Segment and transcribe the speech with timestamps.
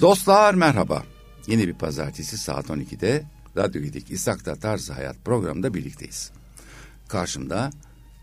[0.00, 1.02] Dostlar merhaba.
[1.46, 3.24] Yeni bir pazartesi saat 12'de
[3.56, 6.30] Radyo Gedik İshak'ta Tarzı Hayat programında birlikteyiz.
[7.08, 7.70] Karşımda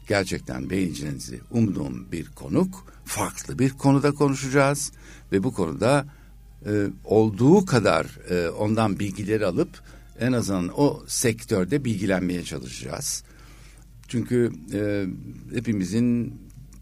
[0.07, 4.91] gerçekten beğeneceğinizi umduğum bir konuk, farklı bir konuda konuşacağız.
[5.31, 6.05] Ve bu konuda
[6.65, 9.81] e, olduğu kadar e, ondan bilgileri alıp
[10.19, 13.23] en azından o sektörde bilgilenmeye çalışacağız.
[14.07, 15.05] Çünkü e,
[15.55, 16.33] hepimizin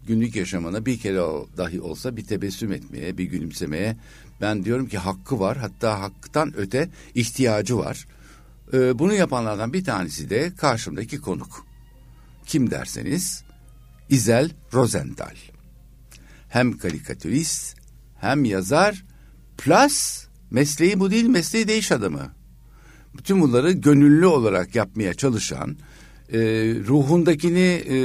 [0.06, 1.22] günlük yaşamına bir kere
[1.56, 3.96] dahi olsa bir tebessüm etmeye, bir gülümsemeye
[4.40, 5.56] ben diyorum ki hakkı var.
[5.56, 8.06] Hatta haktan öte ihtiyacı var.
[8.72, 11.66] Ee, bunu yapanlardan bir tanesi de karşımdaki konuk.
[12.46, 13.44] Kim derseniz
[14.08, 15.36] İzel Rosenthal.
[16.48, 17.76] Hem karikatürist
[18.20, 19.04] hem yazar
[19.58, 22.32] plus mesleği bu değil mesleği de iş adamı.
[23.18, 25.76] Bütün bunları gönüllü olarak yapmaya çalışan,
[26.32, 26.38] e,
[26.86, 27.96] ruhundakini e,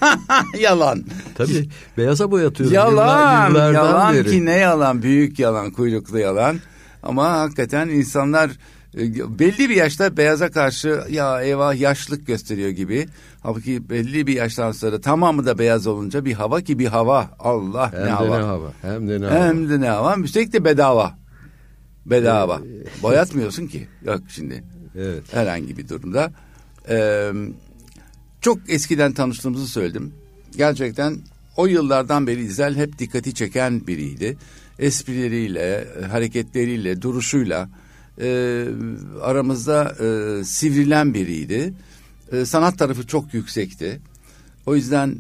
[0.58, 1.05] yalan.
[1.34, 1.68] Tabii,
[1.98, 2.74] beyaza boyatıyorum.
[2.74, 4.30] Yalan, Yıllar, yalan beri.
[4.30, 6.61] ki ne yalan, büyük yalan, kuyruklu yalan.
[7.02, 8.50] Ama hakikaten insanlar
[8.94, 13.08] belli bir yaşta beyaza karşı ya eyvah yaşlık gösteriyor gibi.
[13.42, 17.30] Halbuki belli bir yaştan sonra tamamı da beyaz olunca bir hava ki bir hava.
[17.38, 18.38] Allah hem ne hava.
[18.38, 18.72] ne hava.
[18.83, 19.45] Hem de ne hava.
[19.45, 20.17] Hem de ne hava.
[20.17, 21.18] Üstelik de bedava.
[22.06, 22.56] Bedava.
[22.56, 23.89] Ee, Boyatmıyorsun ki.
[24.05, 24.64] Yok şimdi.
[24.96, 25.22] Evet.
[25.33, 26.33] Herhangi bir durumda.
[26.89, 27.33] Ee,
[28.40, 30.14] çok eskiden tanıştığımızı söyledim.
[30.57, 31.17] Gerçekten
[31.57, 34.36] o yıllardan beri İzel hep dikkati çeken biriydi.
[34.78, 37.68] Esprileriyle, hareketleriyle, duruşuyla
[38.20, 38.64] e,
[39.23, 41.75] aramızda e, sivrilen biriydi.
[42.33, 44.01] E, sanat tarafı çok yüksekti.
[44.67, 45.17] O yüzden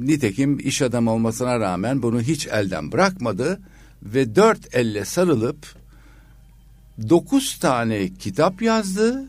[0.00, 3.60] nitekim iş adamı olmasına rağmen bunu hiç elden bırakmadı
[4.02, 5.66] ve dört elle sarılıp
[7.08, 9.24] dokuz tane kitap yazdı.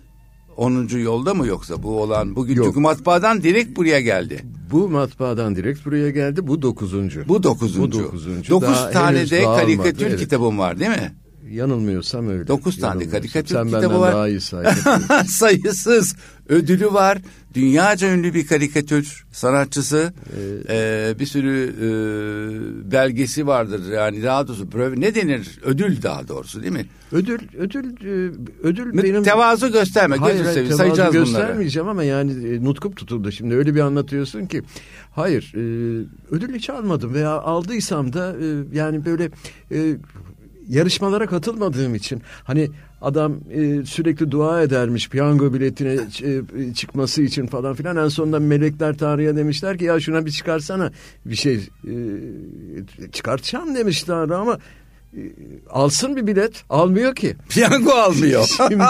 [0.58, 2.66] Onuncu yolda mı yoksa bu olan bugün Yok.
[2.66, 4.46] çünkü matbaadan direkt buraya geldi.
[4.72, 6.48] Bu matbaadan direkt buraya geldi.
[6.48, 7.24] Bu dokuzuncu.
[7.28, 8.00] Bu dokuzuncu.
[8.00, 8.50] Bu dokuzuncu.
[8.50, 10.20] Dokuz Daha tane de karikatür evet.
[10.20, 11.14] kitabım var değil mi?
[11.50, 12.48] Yanılmıyorsam öyle.
[12.48, 14.14] Dokuz tane karikatür Sen kitabı var.
[14.14, 14.42] daha iyi
[15.28, 16.16] Sayısız
[16.50, 17.18] ödülü var.
[17.54, 20.14] Dünyaca ünlü bir karikatür sanatçısı.
[20.70, 23.92] Ee, ee, bir sürü e, belgesi vardır.
[23.92, 25.60] Yani daha doğrusu bröv, ne denir?
[25.64, 26.86] Ödül daha doğrusu değil mi?
[27.12, 28.32] Ödül ödül e,
[28.64, 30.16] ödül benim tevazu gösterme.
[30.18, 30.74] Hayır, gözü seveyim.
[30.74, 31.26] Sayacağız bunları.
[31.26, 33.32] göstermeyeceğim ama yani e, nutkum tutuldu.
[33.32, 34.62] Şimdi öyle bir anlatıyorsun ki
[35.12, 35.60] hayır e,
[36.32, 39.30] ödül hiç almadım veya aldıysam da e, yani böyle
[39.72, 39.96] e,
[40.70, 42.70] yarışmalara katılmadığım için hani
[43.02, 47.98] adam e, sürekli dua edermiş piyango biletine e, çıkması için falan filan.
[47.98, 50.92] En sonunda melekler tarihe demişler ki ya şuna bir çıkarsana.
[51.26, 51.56] Bir şey
[51.88, 51.94] e,
[53.12, 54.60] çıkartacağım demişler ama ee,
[55.70, 57.36] alsın bir bilet almıyor ki.
[57.50, 58.46] Piyango almıyor.
[58.58, 58.84] şimdi,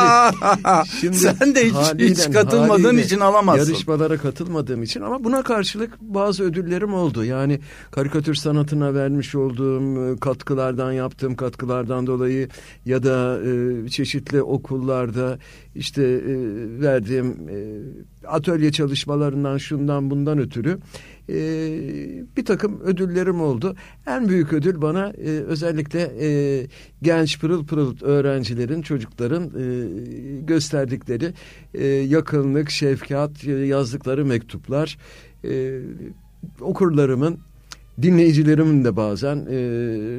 [1.01, 3.71] şimdi Sen de hiç, haliyle, hiç katılmadığın haliyle, için alamazsın.
[3.71, 7.23] Yarışmalara katılmadığım için ama buna karşılık bazı ödüllerim oldu.
[7.23, 7.59] Yani
[7.91, 12.49] karikatür sanatına vermiş olduğum e, katkılardan yaptığım katkılardan dolayı
[12.85, 15.39] ya da e, çeşitli okullarda
[15.75, 16.35] işte e,
[16.81, 17.57] verdiğim e,
[18.27, 20.79] atölye çalışmalarından şundan bundan ötürü
[21.29, 21.35] e,
[22.37, 23.75] bir takım ödüllerim oldu.
[24.07, 26.67] En büyük ödül bana e, özellikle e,
[27.01, 29.65] genç pırıl pırıl öğrencilerin, çocukların e,
[30.41, 31.33] gösterdikleri
[31.73, 34.97] e, yakınlık, şefkat, yazdıkları mektuplar,
[35.45, 35.81] e,
[36.61, 37.39] okurlarımın
[38.01, 39.57] dinleyicilerimin de bazen e,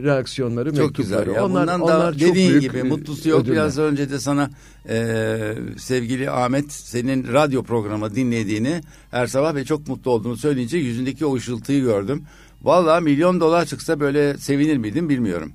[0.02, 1.24] reaksiyonları, çok mektupları.
[1.24, 1.44] Güzel ya.
[1.44, 3.40] Onlar, Bundan onlar da dediğin büyük, gibi mutlusu yok.
[3.40, 3.54] Ödüller.
[3.54, 4.50] Biraz önce de sana
[4.88, 5.38] e,
[5.78, 8.80] sevgili Ahmet senin radyo programı dinlediğini
[9.10, 12.24] her sabah ve çok mutlu olduğunu söyleyince yüzündeki o ışıltıyı gördüm.
[12.62, 15.52] Valla milyon dolar çıksa böyle sevinir miydim bilmiyorum.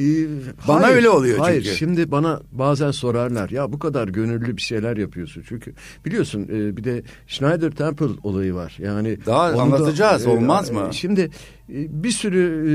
[0.00, 0.26] Ee,
[0.68, 1.50] bana hayır, öyle oluyor çünkü.
[1.50, 5.74] Hayır şimdi bana bazen sorarlar ya bu kadar gönüllü bir şeyler yapıyorsun çünkü
[6.04, 9.18] biliyorsun e, bir de Schneider Temple olayı var yani.
[9.26, 10.88] Daha anlatacağız da, e, olmaz mı?
[10.92, 12.72] Şimdi e, bir sürü e,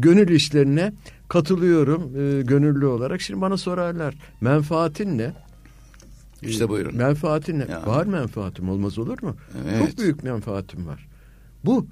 [0.00, 0.92] gönül işlerine
[1.28, 5.32] katılıyorum e, gönüllü olarak şimdi bana sorarlar menfaatin ne?
[6.42, 6.96] İşte buyurun.
[6.96, 7.66] Menfaatin ne?
[7.70, 7.86] Ya.
[7.86, 9.36] Var menfaatim olmaz olur mu?
[9.68, 9.88] Evet.
[9.90, 11.08] Çok büyük menfaatim var.
[11.64, 11.86] Bu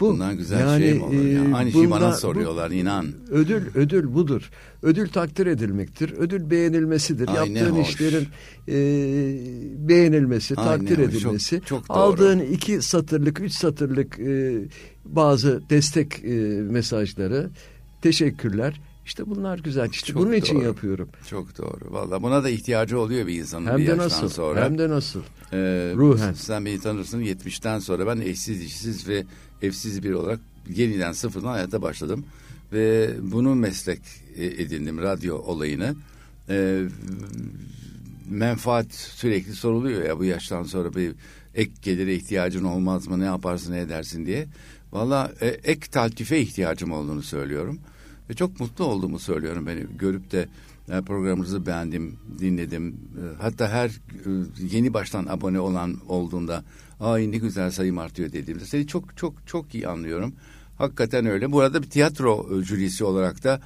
[0.00, 1.14] Bu Bundan güzel yani, şey mi olur?
[1.24, 1.44] ya?
[1.50, 3.06] e, Aynı şeyi bunda- bana bu- soruyorlar inan.
[3.30, 4.50] Ödül ödül budur.
[4.82, 6.12] Ödül takdir edilmektir.
[6.18, 7.28] Ödül beğenilmesidir.
[7.28, 7.88] Ay, Yaptığın hoş.
[7.88, 8.26] işlerin
[8.68, 11.14] e, beğenilmesi, Ay, takdir hoş.
[11.14, 11.56] edilmesi.
[11.56, 11.96] Çok- çok doğru.
[11.98, 14.54] aldığın iki satırlık, üç satırlık e,
[15.04, 16.28] bazı destek e,
[16.70, 17.50] mesajları,
[18.02, 18.80] teşekkürler.
[19.08, 19.90] İşte bunlar güzel.
[19.90, 20.64] İşte Çok bunun için doğru.
[20.64, 21.08] yapıyorum.
[21.30, 21.80] Çok doğru.
[21.92, 24.28] Vallahi buna da ihtiyacı oluyor bir insanın Hem bir de nasıl?
[24.28, 24.64] sonra.
[24.64, 25.20] Hem de nasıl?
[25.52, 25.56] Ee,
[25.96, 26.32] Ruhen.
[26.32, 29.24] Sen beni tanırsın 70'ten sonra ben eşsiz işsiz ve
[29.62, 32.24] evsiz bir olarak yeniden sıfırdan hayata başladım.
[32.72, 34.00] Ve bunu meslek
[34.36, 35.94] e, edindim radyo olayını.
[36.48, 36.82] Ee,
[38.30, 41.12] menfaat sürekli soruluyor ya bu yaştan sonra bir
[41.54, 44.46] ek gelire ihtiyacın olmaz mı ne yaparsın ne edersin diye.
[44.92, 47.78] Valla e, ek taltife ihtiyacım olduğunu söylüyorum.
[48.30, 50.48] Ve çok mutlu olduğumu söylüyorum beni görüp de
[50.88, 52.88] e, programınızı beğendim, dinledim.
[52.88, 53.92] E, Hatta her e,
[54.70, 56.64] yeni baştan abone olan olduğunda
[57.00, 60.34] ay ne güzel sayım artıyor dediğimde seni çok çok çok iyi anlıyorum.
[60.78, 61.52] Hakikaten öyle.
[61.52, 63.60] Bu arada bir tiyatro jürisi olarak da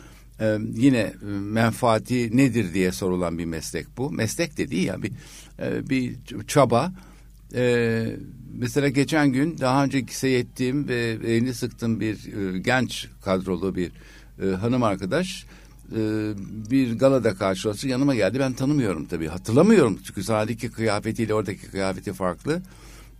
[0.75, 4.11] yine menfaati nedir diye sorulan bir meslek bu.
[4.11, 5.13] Meslek de değil ya bir
[5.89, 6.17] bir
[6.47, 6.93] çaba.
[7.55, 8.17] E,
[8.55, 12.15] mesela geçen gün daha önce seyrettiğim ve elini sıktığım bir
[12.55, 13.93] e, genç kadrolu bir
[14.43, 15.47] e, hanım arkadaş
[15.97, 16.33] e,
[16.71, 22.63] bir galada karşılaştı yanıma geldi ben tanımıyorum tabii hatırlamıyorum çünkü sahnedeki kıyafetiyle oradaki kıyafeti farklı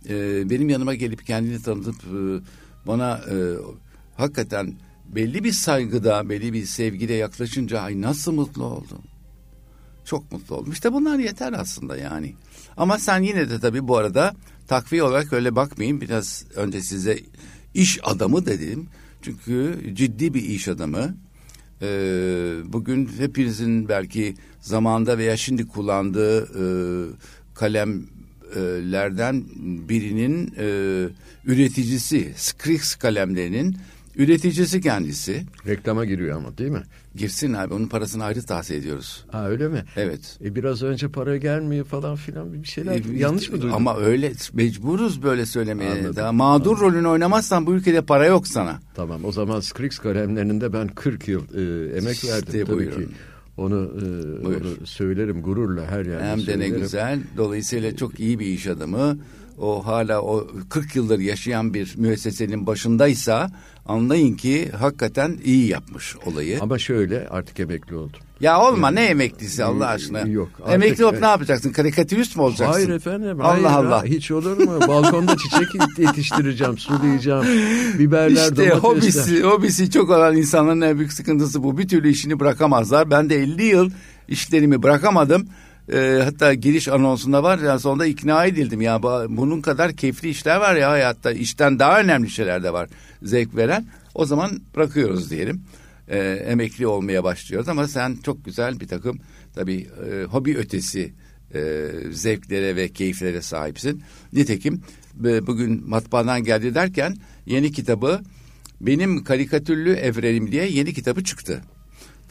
[0.09, 2.41] E, benim yanıma gelip kendini tanıtıp e,
[2.87, 3.35] bana e,
[4.17, 4.73] hakikaten
[5.15, 9.01] belli bir saygıda belli bir sevgiyle yaklaşınca ay nasıl mutlu oldum
[10.05, 10.71] çok mutlu oldum.
[10.71, 12.35] İşte bunlar yeter aslında yani.
[12.77, 14.33] Ama sen yine de tabii bu arada
[14.67, 16.01] takviye olarak öyle bakmayın.
[16.01, 17.19] Biraz önce size
[17.73, 18.87] iş adamı dedim.
[19.23, 21.17] Çünkü ciddi bir iş adamı.
[21.81, 26.65] Ee, bugün hepinizin belki zamanda veya şimdi kullandığı e,
[27.55, 29.43] kalemlerden
[29.89, 30.65] birinin e,
[31.45, 32.33] üreticisi.
[32.35, 33.77] Scrix kalemlerinin
[34.15, 35.43] üreticisi kendisi.
[35.67, 36.83] Reklama giriyor ama değil mi?
[37.15, 39.25] Girsin abi onun parasını ayrı tahsil ediyoruz.
[39.31, 39.83] Ha öyle mi?
[39.95, 40.37] Evet.
[40.43, 42.91] E biraz önce para gelmiyor falan filan bir şeyler.
[42.95, 43.75] E, Yanlış mı duydum?
[43.75, 45.91] Ama öyle mecburuz böyle söylemeye.
[45.91, 46.15] Anladım.
[46.15, 48.79] Daha mağdur rolünü oynamazsan bu ülkede para yok sana.
[48.95, 53.01] Tamam o zaman Scrix kalemlerinde ben 40 yıl e, emek İşte verdim tabii buyurun.
[53.01, 53.07] ki.
[53.57, 54.61] Onu, e, Buyur.
[54.61, 56.79] onu söylerim gururla her yerde Hem de ne söylerim.
[56.81, 57.19] güzel.
[57.37, 59.17] Dolayısıyla çok iyi bir iş adamı.
[59.59, 63.51] O hala o 40 yıldır yaşayan bir müessesenin başındaysa
[63.85, 66.57] anlayın ki hakikaten iyi yapmış olayı.
[66.61, 68.19] Ama şöyle artık emekli oldum.
[68.41, 70.19] ya olma ne emeklisi Allah aşkına.
[70.19, 71.69] Yok, artık- Emekli olup ne yapacaksın?
[71.71, 72.73] Karikatürist mi olacaksın?
[72.73, 73.41] Hayır efendim.
[73.41, 74.01] Allah hayır, Allah.
[74.01, 74.79] ha, Hiç olur mu?
[74.87, 75.67] Balkonda çiçek
[75.97, 77.45] yetiştireceğim, sulayacağım.
[77.99, 78.77] Biberler, İşte domatesler.
[78.77, 81.77] hobisi, hobisi çok olan insanların en büyük sıkıntısı bu.
[81.77, 83.11] Bir türlü işini bırakamazlar.
[83.11, 83.89] Ben de 50 yıl
[84.27, 85.47] işlerimi bırakamadım.
[85.91, 88.81] Ee, hatta giriş anonsunda var ya sonunda ikna edildim.
[88.81, 91.31] Ya bu- bunun kadar keyifli işler var ya hayatta.
[91.31, 92.89] İşten daha önemli şeyler de var.
[93.23, 93.85] Zevk veren.
[94.15, 95.61] O zaman bırakıyoruz diyelim.
[96.07, 99.19] Ee, emekli olmaya başlıyoruz ama sen çok güzel bir takım
[99.55, 101.13] tabii e, hobi ötesi
[101.55, 104.03] e, zevklere ve keyiflere sahipsin.
[104.33, 104.81] Nitekim
[105.25, 108.21] e, bugün matbaadan geldi derken yeni kitabı
[108.81, 111.61] benim karikatürlü evrenim diye yeni kitabı çıktı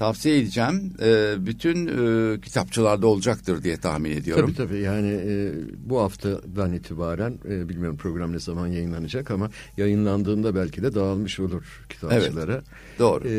[0.03, 0.93] tavsiye edeceğim.
[1.03, 4.55] Ee, bütün e, kitapçılarda olacaktır diye tahmin ediyorum.
[4.57, 10.55] Tabii tabii yani e, bu haftadan itibaren e, bilmiyorum program ne zaman yayınlanacak ama yayınlandığında
[10.55, 12.63] belki de dağılmış olur kitapçılara.
[12.99, 13.25] Doğru.
[13.29, 13.35] E,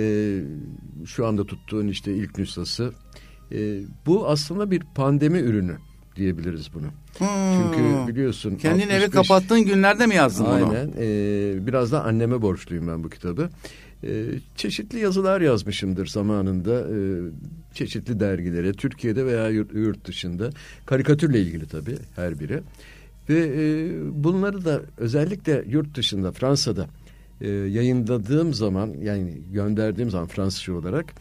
[1.06, 2.94] şu anda tuttuğun işte ilk nüshası.
[3.52, 5.78] E, bu aslında bir pandemi ürünü
[6.16, 6.88] diyebiliriz bunu.
[7.18, 7.28] Hmm.
[7.54, 10.54] Çünkü biliyorsun Kendin evi 65 kapattığın günlerde mi yazdın bunu?
[10.54, 10.94] Aynen.
[10.98, 13.50] E, biraz da anneme borçluyum ben bu kitabı.
[14.08, 16.80] E, çeşitli yazılar yazmışımdır zamanında.
[16.80, 16.98] E,
[17.74, 20.50] çeşitli dergilere, Türkiye'de veya yurt, yurt dışında.
[20.86, 22.62] Karikatürle ilgili tabii her biri.
[23.30, 26.88] Ve e, bunları da özellikle yurt dışında, Fransa'da
[27.42, 31.14] e, yayınladığım zaman, yani gönderdiğim zaman Fransızca olarak...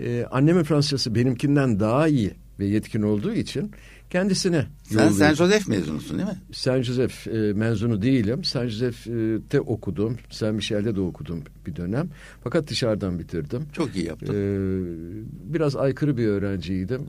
[0.00, 3.70] E, annemin Fransızcası benimkinden daha iyi ve yetkin olduğu için
[4.10, 5.08] kendisine Sen.
[5.08, 6.36] Saint Joseph mezunusun değil mi?
[6.52, 8.44] Saint Joseph e, mezunu değilim.
[8.44, 10.16] Saint Joseph'te okudum.
[10.30, 12.08] Saint Michel'de de okudum bir dönem.
[12.44, 13.62] Fakat dışarıdan bitirdim.
[13.72, 14.34] Çok iyi yaptın.
[14.34, 14.38] E,
[15.54, 17.02] biraz aykırı bir öğrenciydim.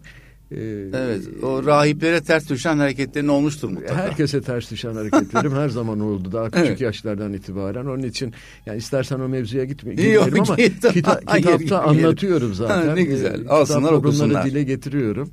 [0.52, 0.58] E,
[0.94, 1.22] evet.
[1.44, 3.96] O rahiplere ters düşen hareketlerin olmuştur mutlaka.
[3.96, 6.32] Herkese ters düşen hareketlerim her zaman oldu.
[6.32, 6.82] Daha küçük Evet.
[6.82, 7.86] yaşlardan itibaren.
[7.86, 8.34] Onun için
[8.66, 10.96] yani istersen o mevzuya gitme, Yok, girmeyelim ama git, tamam.
[10.96, 12.88] kita- kitapta anlatıyorum zaten.
[12.88, 13.34] Ha, ne güzel.
[13.34, 14.46] E, kitap Alsınlar, bunları okusunlar.
[14.46, 15.30] dile getiriyorum.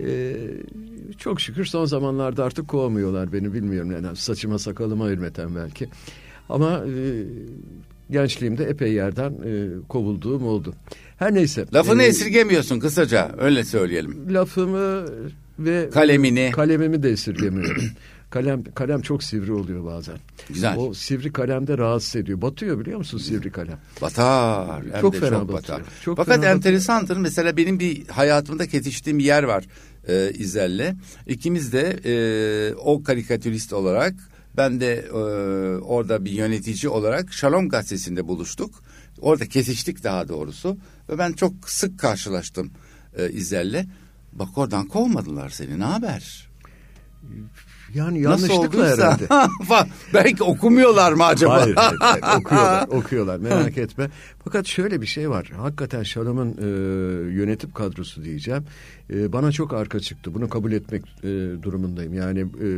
[0.00, 0.34] E,
[1.18, 3.90] çok şükür son zamanlarda artık kovmuyorlar beni bilmiyorum.
[3.92, 5.88] Yani saçıma sakalıma hürmeten belki.
[6.48, 7.24] Ama e,
[8.10, 10.74] gençliğimde epey yerden e, kovulduğum oldu.
[11.18, 11.64] Her neyse.
[11.74, 14.34] Lafını E, esirgemiyorsun kısaca öyle söyleyelim.
[14.34, 15.04] lafımı
[15.58, 16.50] ve Kalemini.
[16.54, 17.82] kalemimi de esirgemiyorum.
[18.32, 20.16] Kalem kalem çok sivri oluyor bazen.
[20.48, 20.76] Güzel.
[20.76, 22.42] O sivri kalemde rahatsız ediyor.
[22.42, 23.78] Batıyor biliyor musun sivri kalem?
[24.02, 24.82] Batar.
[24.92, 25.78] Hem Çok de fena çok batıyor.
[25.78, 25.92] batar.
[26.02, 27.16] Çok Fakat fena enteresandır.
[27.16, 29.64] Mesela benim bir hayatımda kesiştiğim bir yer var
[30.08, 30.94] e, İzel'le.
[31.26, 32.14] İkimiz de e,
[32.74, 34.14] o karikatürist olarak
[34.56, 35.12] ben de e,
[35.82, 38.82] orada bir yönetici olarak Şalom gazetesinde buluştuk.
[39.20, 40.76] Orada kesiştik daha doğrusu.
[41.08, 42.70] Ve ben çok sık karşılaştım
[43.18, 43.84] e, İzel'le.
[44.32, 46.48] Bak oradan kovmadılar seni ne haber?
[47.94, 49.24] Yani yanlışlıkla herhalde.
[50.14, 51.60] Belki okumuyorlar mı acaba?
[51.60, 52.22] Hayır, hayır, hayır.
[52.40, 54.10] okuyorlar, okuyorlar merak etme.
[54.44, 55.52] Fakat şöyle bir şey var.
[55.56, 56.66] Hakikaten Şalom'un e,
[57.34, 58.64] yönetim kadrosu diyeceğim.
[59.10, 60.34] E, bana çok arka çıktı.
[60.34, 61.28] Bunu kabul etmek e,
[61.62, 62.14] durumundayım.
[62.14, 62.68] Yani e,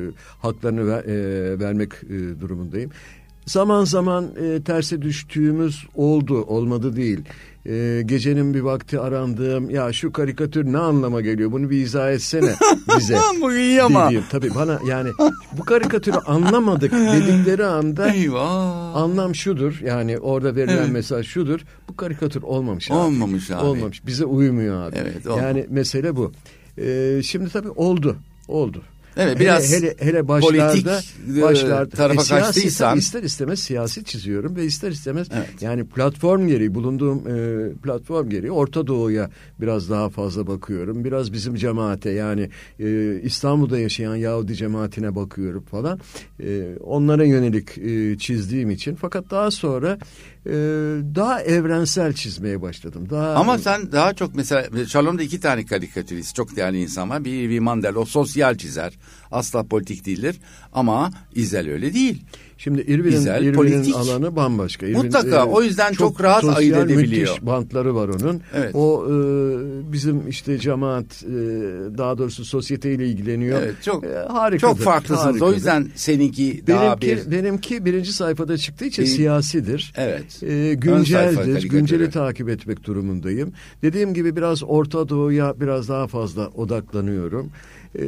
[0.42, 2.90] haklarını ver, e, vermek e, durumundayım.
[3.46, 7.20] Zaman zaman e, terse düştüğümüz oldu, olmadı değil.
[7.66, 12.54] E, gecenin bir vakti arandığım, ya şu karikatür ne anlama geliyor, bunu bir izah etsene
[12.98, 13.18] bize.
[13.40, 14.06] Bu iyi ama.
[14.06, 14.24] dediğim.
[14.30, 15.10] Tabii bana yani
[15.58, 18.96] bu karikatürü anlamadık dedikleri anda Eyvah.
[18.96, 22.98] anlam şudur yani orada verilen mesaj şudur bu karikatür olmamış abi.
[22.98, 23.64] Olmamış abi.
[23.64, 24.96] Olmamış bize uymuyor abi.
[24.98, 25.42] Evet, olmamış.
[25.44, 26.32] yani mesele bu.
[26.78, 28.16] Ee, şimdi tabii oldu
[28.48, 28.82] oldu.
[29.16, 30.86] Evet, Hele- biraz hele, hele başlarda, politik,
[31.38, 35.48] e, başlarda tarafa siyasi kaçtıysan- tabii ister istemez siyasi çiziyorum ve ister istemez Evet.
[35.62, 39.30] yani platform gereği bulunduğum e, platform gereği Orta Doğu'ya
[39.60, 41.04] biraz daha fazla bakıyorum.
[41.04, 46.00] Biraz bizim cemaate yani e, İstanbul'da yaşayan Yahudi cemaatine bakıyorum falan.
[46.42, 49.98] E, onlara yönelik e, çizdiğim için fakat daha sonra
[50.46, 50.50] e,
[51.14, 53.06] daha evrensel çizmeye başladım.
[53.10, 57.24] Daha Ama sen daha çok mesela Şalom'da iki tane karikatürist çok değerli insan var.
[57.24, 58.92] Bir Evi Mandel o sosyal çizer.
[59.32, 60.36] Asla politik değildir.
[60.72, 62.22] Ama İzel öyle değil.
[62.64, 64.86] Şimdi İrvin'in, İrvin'in alanı bambaşka.
[64.86, 67.28] İrvin, Mutlaka, o yüzden çok rahat sosyal, ayırt edebiliyor.
[67.30, 68.40] müthiş bantları var onun.
[68.54, 68.74] Evet.
[68.74, 69.12] O e,
[69.92, 71.28] bizim işte cemaat e,
[71.98, 73.62] daha doğrusu sosyeteyle ilgileniyor.
[73.62, 75.26] Evet, çok- E, harikadır, Çok farklısınız.
[75.26, 75.54] O harikadır.
[75.54, 77.30] yüzden seninki daha benimki, bir...
[77.30, 79.92] benimki birinci sayfada çıktığı için Bir- siyasidir.
[79.96, 80.42] Evet.
[80.42, 81.62] E, günceldir.
[81.68, 83.52] Günceli takip etmek durumundayım.
[83.82, 87.50] Dediğim gibi biraz Orta Doğu'ya biraz daha fazla odaklanıyorum.
[87.98, 88.04] E,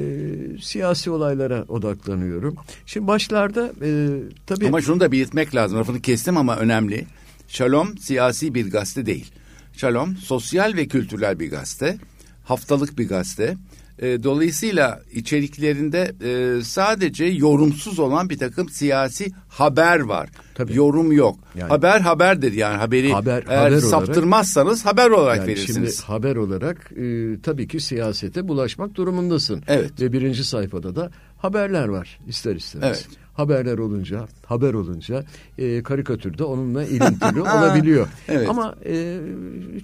[0.61, 2.57] siyasi olaylara odaklanıyorum.
[2.87, 4.09] Şimdi başlarda e,
[4.47, 5.79] tabii Ama şunu da belirtmek lazım.
[5.79, 7.07] Lafını kestim ama önemli.
[7.49, 9.33] Şalom siyasi bir gazete değil.
[9.77, 11.99] Şalom sosyal ve kültürel bir gazete.
[12.45, 13.57] Haftalık bir gazete.
[13.99, 20.29] E, dolayısıyla içeriklerinde e, sadece yorumsuz olan bir takım siyasi haber var.
[20.55, 20.77] Tabii.
[20.77, 21.39] Yorum yok.
[21.55, 25.97] Yani- haber haberdir yani haberi Haber- eğer haber olarak- saptırmazsanız haber olarak Yani verirsiniz.
[25.97, 29.63] şimdi haber olarak e, tabii ki siyasete bulaşmak durumundasın.
[29.69, 30.01] Evet.
[30.01, 32.89] Ve birinci sayfada da haberler var ister istemez.
[33.07, 33.19] Evet.
[33.35, 35.25] Haberler olunca, haber olunca
[35.59, 38.09] e, karikatür de onunla ilintili olabiliyor.
[38.29, 38.49] Evet.
[38.51, 39.19] Ama e,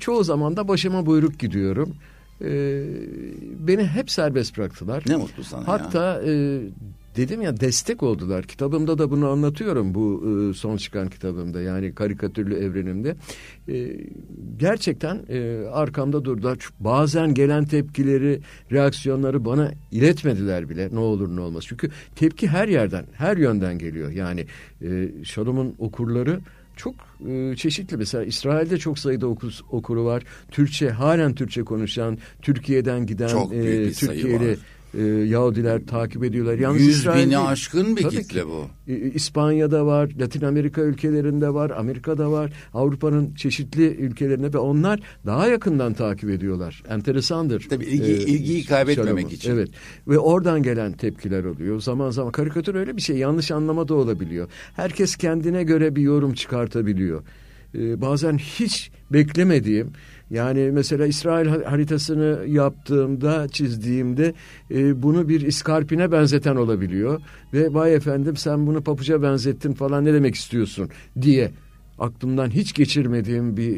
[0.00, 1.94] çoğu zaman da başıma buyruk gidiyorum.
[2.44, 2.82] E,
[3.58, 5.04] beni hep serbest bıraktılar.
[5.06, 5.68] Ne mutlu sana ya.
[5.68, 6.60] Hatta e,
[7.16, 8.44] dedim ya destek oldular.
[8.44, 13.16] Kitabımda da bunu anlatıyorum bu e, son çıkan kitabımda yani karikatürlü evrenimde.
[13.68, 13.96] E,
[14.56, 16.58] gerçekten e, arkamda durdular.
[16.80, 18.40] Bazen gelen tepkileri,
[18.72, 21.64] reaksiyonları bana iletmediler bile ne olur ne olmaz.
[21.66, 24.10] Çünkü tepki her yerden, her yönden geliyor.
[24.10, 24.46] Yani
[24.82, 26.40] e, Şalom'un okurları
[26.76, 26.94] çok
[27.28, 27.96] e, çeşitli.
[27.96, 30.22] Mesela İsrail'de çok sayıda okus, okuru var.
[30.50, 34.56] Türkçe, halen Türkçe konuşan, Türkiye'den giden e, Türkiye'li.
[34.98, 36.58] E, Yahudiler takip ediyorlar.
[36.58, 37.48] Yalnız Yüz İsrail bini değil.
[37.48, 38.46] aşkın bir Tabii kitle ki.
[38.46, 38.66] bu.
[38.92, 45.48] E, İspanya'da var, Latin Amerika ülkelerinde var, Amerika'da var, Avrupa'nın çeşitli ülkelerinde ve onlar daha
[45.48, 46.82] yakından takip ediyorlar.
[46.88, 47.66] Enteresandır.
[47.70, 49.50] Tabii ilgi- ilgiyi kaybetmemek için.
[49.52, 49.68] Evet.
[50.08, 51.80] Ve oradan gelen tepkiler oluyor.
[51.80, 53.16] Zaman zaman karikatür öyle bir şey.
[53.16, 54.48] Yanlış anlama da olabiliyor.
[54.76, 57.22] Herkes kendine göre bir yorum çıkartabiliyor.
[57.74, 59.90] E, bazen hiç beklemediğim
[60.30, 64.34] yani mesela İsrail ha- haritasını yaptığımda, çizdiğimde
[64.70, 67.20] e, bunu bir iskarpine benzeten olabiliyor.
[67.54, 70.88] Ve vay efendim sen bunu papuca benzettin falan ne demek istiyorsun
[71.22, 71.50] diye
[71.98, 73.76] aklımdan hiç geçirmediğim bir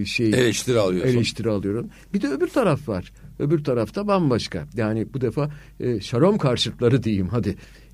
[0.00, 1.14] e, şey Eleştiri alıyorsun.
[1.16, 1.86] eleştiri alıyorum.
[2.14, 3.12] Bir de öbür taraf var.
[3.38, 4.66] Öbür tarafta bambaşka.
[4.76, 7.48] Yani bu defa e, şarom karşıtları diyeyim hadi.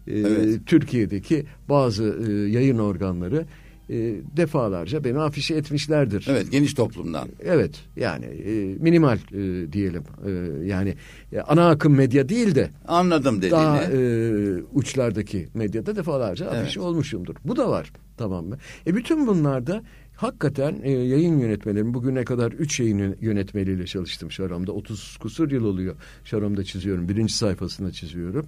[0.07, 0.61] E, Evet.
[0.67, 3.45] Türkiye'deki bazı e, yayın organları
[3.93, 6.27] e, defalarca beni afişe etmişlerdir.
[6.31, 7.29] Evet geniş toplumdan.
[7.45, 10.03] Evet yani e, minimal e, diyelim.
[10.27, 10.31] E,
[10.67, 10.95] yani
[11.33, 13.53] e, ana akım medya değil de Anladım dediğini.
[13.53, 16.63] daha e, uçlardaki medyada defalarca Evet.
[16.63, 17.35] afişe olmuşumdur.
[17.45, 18.59] Bu da var tamam mı?
[18.87, 19.83] E bütün bunlarda
[20.17, 24.73] hakikaten e, yayın yönetmelerim bugüne kadar 3 yayın yönetmeliyle çalıştım Şarom'da.
[24.73, 25.95] 30 kusur yıl oluyor
[26.25, 27.09] Şarom'da çiziyorum.
[27.09, 28.47] Birinci sayfasında çiziyorum.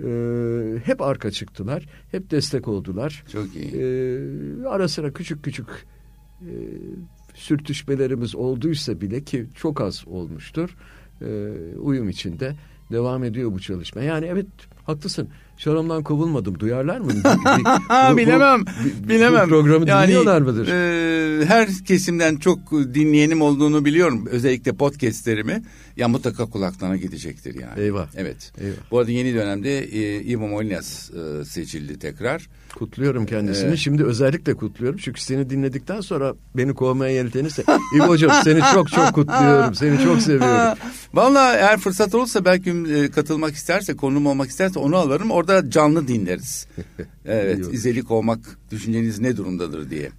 [0.00, 0.06] E,
[0.84, 1.86] hep arka çıktılar.
[2.10, 3.24] Hep destek oldular.
[3.32, 3.76] Çok iyi.
[3.76, 5.68] E, ara sıra küçük küçük
[6.40, 6.52] e,
[7.34, 10.76] sürtüşmelerimiz olduysa bile ki çok az olmuştur.
[11.20, 11.26] E,
[11.76, 12.56] uyum içinde
[12.90, 14.02] devam ediyor bu çalışma.
[14.02, 14.46] Yani evet
[14.84, 15.28] Haklısın.
[15.56, 16.60] Şaramdan kovulmadım.
[16.60, 17.12] Duyarlar mı?
[18.12, 18.64] Bu, bilemem.
[19.04, 19.44] Bu, bilemem.
[19.44, 20.68] Bu programı yani, dinliyorlar mıdır?
[20.68, 24.26] E, her kesimden çok dinleyenim olduğunu biliyorum.
[24.30, 25.62] Özellikle podcastlerimi.
[25.96, 27.80] Ya mutlaka kulaklarına gidecektir yani.
[27.80, 28.06] Eyvah.
[28.16, 28.52] Evet.
[28.60, 28.76] Eyvah.
[28.90, 32.48] Bu arada yeni dönemde e, Ivo Molinas e, seçildi tekrar.
[32.74, 33.68] Kutluyorum kendisini.
[33.68, 33.78] Evet.
[33.78, 34.98] Şimdi özellikle kutluyorum.
[35.02, 37.64] Çünkü seni dinledikten sonra beni kovmaya yeltenirse.
[37.96, 39.74] İbo hocam seni çok çok kutluyorum.
[39.74, 40.78] Seni çok seviyorum.
[41.14, 45.30] Vallahi eğer fırsat olursa belki e, katılmak isterse, konum olmak isterse onu alırım.
[45.30, 46.66] Orada canlı dinleriz.
[47.26, 50.10] Evet, izlelik olmak düşünceniz ne durumdadır diye.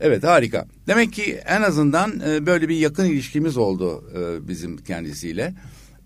[0.00, 0.66] Evet harika.
[0.86, 5.54] Demek ki en azından e, böyle bir yakın ilişkimiz oldu e, bizim kendisiyle.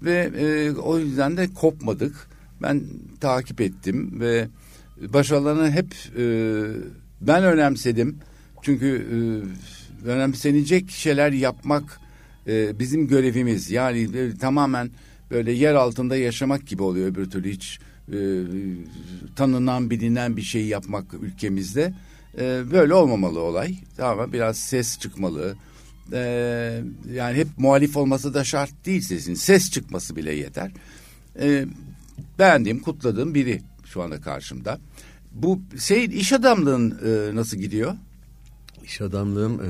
[0.02, 2.28] Ve o yüzden de kopmadık.
[2.62, 2.82] Ben
[3.20, 4.48] takip ettim ve
[5.08, 5.94] başarılarını hep
[7.20, 8.16] ben önemsedim.
[8.62, 9.06] Çünkü
[10.04, 12.00] önemsenecek şeyler yapmak
[12.48, 13.70] e, bizim görevimiz.
[13.70, 14.90] Yani e, tamamen
[15.30, 17.78] böyle yer altında yaşamak gibi oluyor öbür türlü hiç
[18.12, 18.18] e,
[19.36, 21.94] tanınan bilinen bir şey yapmak ülkemizde.
[22.38, 23.74] E, böyle olmamalı olay.
[23.96, 25.56] Tamam biraz ses çıkmalı.
[26.12, 26.20] E,
[27.12, 29.34] yani hep muhalif olması da şart değil sesin.
[29.34, 30.70] Ses çıkması bile yeter.
[31.40, 31.66] E,
[32.38, 34.78] beğendiğim, kutladığım biri şu anda karşımda.
[35.32, 37.94] Bu şey iş adamlığın e, nasıl gidiyor?
[38.88, 39.68] İş adamlığım e,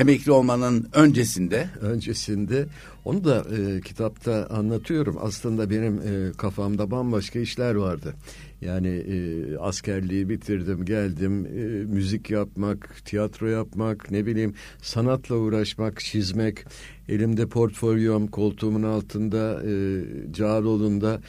[0.00, 2.66] emekli olmanın öncesinde öncesinde
[3.04, 5.16] onu da e, kitapta anlatıyorum.
[5.20, 8.14] Aslında benim e, kafamda bambaşka işler vardı.
[8.60, 11.60] Yani e, askerliği bitirdim, geldim, e,
[11.94, 16.64] müzik yapmak, tiyatro yapmak, ne bileyim sanatla uğraşmak, çizmek.
[17.08, 21.20] Elimde portfolyom, koltuğumun altında, e, Cağaloğlu'nda e,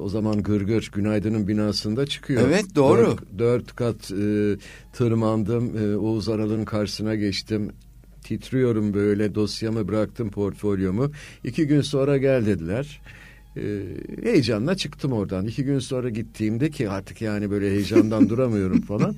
[0.00, 2.42] o zaman Gırgır Günaydın'ın binasında çıkıyor.
[2.46, 3.06] Evet doğru.
[3.06, 4.56] Dört, dört kat e,
[4.92, 7.70] tırmandım, e, Oğuz Aral'ın karşısına geçtim.
[8.24, 11.10] Titriyorum böyle dosyamı bıraktım portfolyomu.
[11.44, 13.00] İki gün sonra gel dediler.
[13.56, 13.82] Ee,
[14.22, 15.46] heyecanla çıktım oradan.
[15.46, 19.16] İki gün sonra gittiğimde ki artık yani böyle heyecandan duramıyorum falan.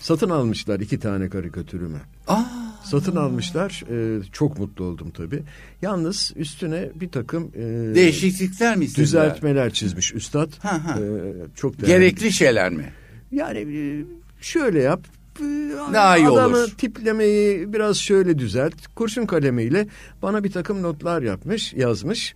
[0.00, 1.98] Satın almışlar iki tane karikatürümü.
[2.28, 2.59] Aa.
[2.84, 3.82] Satın almışlar.
[3.90, 5.42] Ee, çok mutlu oldum tabii.
[5.82, 9.06] Yalnız üstüne bir takım e, değişiklikler mi istediler?
[9.06, 10.52] Düzeltmeler çizmiş üstad.
[10.62, 10.98] Ha, ha.
[11.00, 11.92] Ee, çok değerli.
[11.92, 12.92] Gerekli şeyler mi?
[13.32, 14.04] Yani e,
[14.40, 15.00] şöyle yap
[15.40, 15.44] e,
[15.92, 16.70] daha iyi adamı olur.
[16.78, 18.74] tiplemeyi biraz şöyle düzelt.
[18.94, 19.86] Kurşun kalemiyle
[20.22, 22.34] bana bir takım notlar yapmış, yazmış.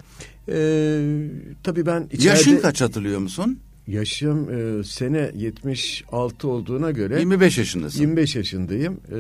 [0.49, 1.01] Ee,
[1.63, 2.29] tabii ben içeride...
[2.29, 3.59] Yaşın kaç hatırlıyor musun?
[3.87, 4.49] Yaşım
[4.81, 8.01] e, sene 76 olduğuna göre 25 yaşındasın.
[8.01, 9.01] 25 yaşındayım.
[9.13, 9.19] E,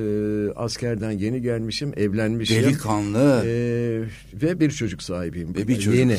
[0.56, 2.62] askerden yeni gelmişim, evlenmişim.
[2.62, 3.42] Delikanlı.
[3.46, 3.50] E,
[4.42, 5.54] ve bir çocuk sahibiyim.
[5.54, 5.94] Ve bir çocuk.
[5.94, 6.16] Yeni.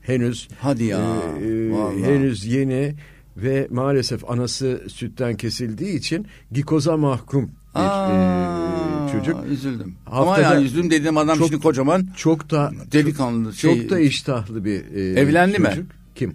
[0.00, 0.48] Henüz.
[0.60, 1.16] Hadi ya.
[1.42, 2.94] E, e, henüz yeni
[3.36, 9.36] ve maalesef anası sütten kesildiği için gikoza mahkum bir Aa, e, çocuk.
[9.50, 9.94] Üzüldüm.
[10.04, 12.08] Haftada, Ama yani üzüldüm dediğim adam çok, şimdi kocaman.
[12.16, 13.80] Çok da delikanlı şey.
[13.80, 15.78] Çok da iştahlı bir e, Evlendi çocuk.
[15.78, 15.86] mi?
[16.14, 16.34] Kim?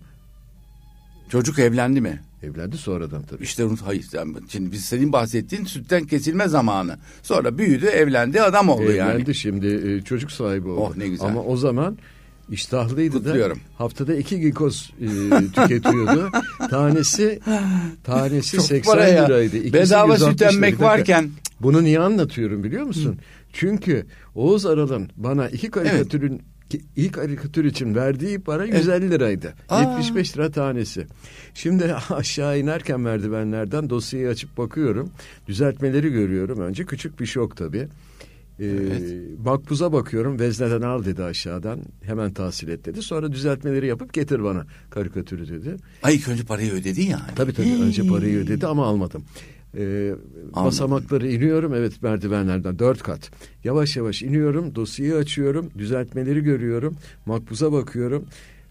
[1.31, 2.19] Çocuk evlendi mi?
[2.43, 3.43] Evlendi sonradan tabii.
[3.43, 4.05] İşte hayır.
[4.49, 6.97] Şimdi biz senin bahsettiğin sütten kesilme zamanı.
[7.23, 9.11] Sonra büyüdü, evlendi, adam oldu evlendi, yani.
[9.11, 10.81] Evlendi şimdi e, çocuk sahibi oldu.
[10.81, 11.27] Oh ne güzel.
[11.27, 11.97] Ama o zaman
[12.49, 13.57] iştahlıydı Kutluyorum.
[13.57, 15.07] da haftada iki gikoz e,
[15.55, 16.31] tüketiyordu.
[16.69, 17.39] tanesi
[18.03, 19.57] tanesi Çok 80 liraydı.
[19.57, 21.29] İkisi Bedava süt emmek varken.
[21.59, 23.11] Bunu niye anlatıyorum biliyor musun?
[23.11, 23.17] Hı.
[23.53, 26.41] Çünkü Oğuz Aral'ın bana iki karikatürün evet
[26.95, 29.53] ilk karikatür için verdiği para 150 liraydı.
[29.69, 29.81] Aa.
[29.81, 31.07] 75 lira tanesi.
[31.53, 35.11] Şimdi aşağı inerken merdivenlerden dosyayı açıp bakıyorum.
[35.47, 36.59] Düzeltmeleri görüyorum.
[36.59, 37.87] Önce küçük bir şok tabii.
[38.59, 39.39] Ee, evet.
[39.45, 40.39] Makbuza bakıyorum.
[40.39, 41.79] Vezneden al dedi aşağıdan.
[42.01, 43.01] Hemen tahsil et dedi.
[43.01, 45.75] Sonra düzeltmeleri yapıp getir bana karikatürü dedi.
[46.03, 47.35] Ay ilk önce parayı ödedi yani.
[47.35, 49.23] Tabii tabii önce parayı ödedi ama almadım.
[49.77, 50.11] Ee,
[50.55, 53.31] basamakları iniyorum evet merdivenlerden dört kat.
[53.63, 58.25] Yavaş yavaş iniyorum dosyayı açıyorum düzeltmeleri görüyorum makbuza bakıyorum.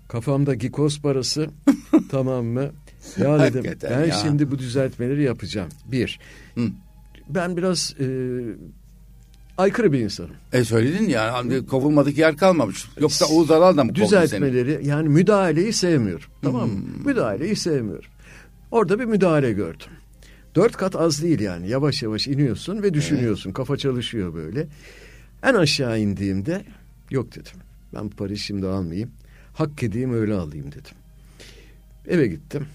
[0.09, 1.47] Kafamda gikos parası
[2.11, 2.71] tamam mı?
[3.19, 4.13] Ya dedim ben ya.
[4.13, 5.69] şimdi bu düzeltmeleri yapacağım.
[5.93, 6.21] Bir,
[6.55, 6.61] Hı.
[7.29, 8.07] ben biraz e,
[9.59, 10.31] aykırı bir insanım.
[10.53, 12.89] E söyledin ya hani kovulmadık yer kalmamış.
[13.01, 14.87] Yoksa Oğuz Aral da mı Düzeltmeleri seni?
[14.87, 16.27] yani müdahaleyi sevmiyorum.
[16.43, 16.75] Tamam mı?
[16.75, 17.07] Hmm.
[17.07, 18.11] Müdahaleyi sevmiyorum.
[18.71, 19.87] Orada bir müdahale gördüm.
[20.55, 21.69] Dört kat az değil yani.
[21.69, 23.53] Yavaş yavaş iniyorsun ve düşünüyorsun.
[23.53, 24.69] Kafa çalışıyor böyle.
[25.43, 26.65] En aşağı indiğimde
[27.11, 27.53] yok dedim.
[27.95, 29.11] Ben parayı şimdi almayayım.
[29.55, 30.95] Hak edeyim öyle alayım dedim.
[32.09, 32.67] Eve gittim.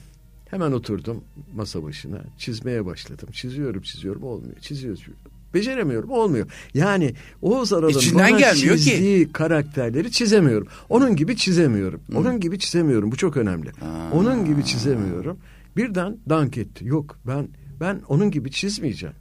[0.50, 1.24] Hemen oturdum
[1.56, 2.22] masa başına.
[2.38, 3.30] Çizmeye başladım.
[3.32, 4.60] Çiziyorum çiziyorum olmuyor.
[4.60, 5.14] Çiziyorum.
[5.54, 6.48] Beceremiyorum olmuyor.
[6.74, 9.32] Yani Oğuz Aral'ın İçinden bana gelmiyor çizdiği ki.
[9.34, 10.68] karakterleri çizemiyorum.
[10.90, 12.02] Onun gibi çizemiyorum.
[12.12, 12.18] Hı.
[12.18, 13.12] Onun gibi çizemiyorum.
[13.12, 13.70] Bu çok önemli.
[13.70, 14.12] Aa.
[14.14, 15.38] Onun gibi çizemiyorum.
[15.78, 16.86] Birden dank etti.
[16.88, 17.48] Yok ben
[17.80, 19.16] ben onun gibi çizmeyeceğim.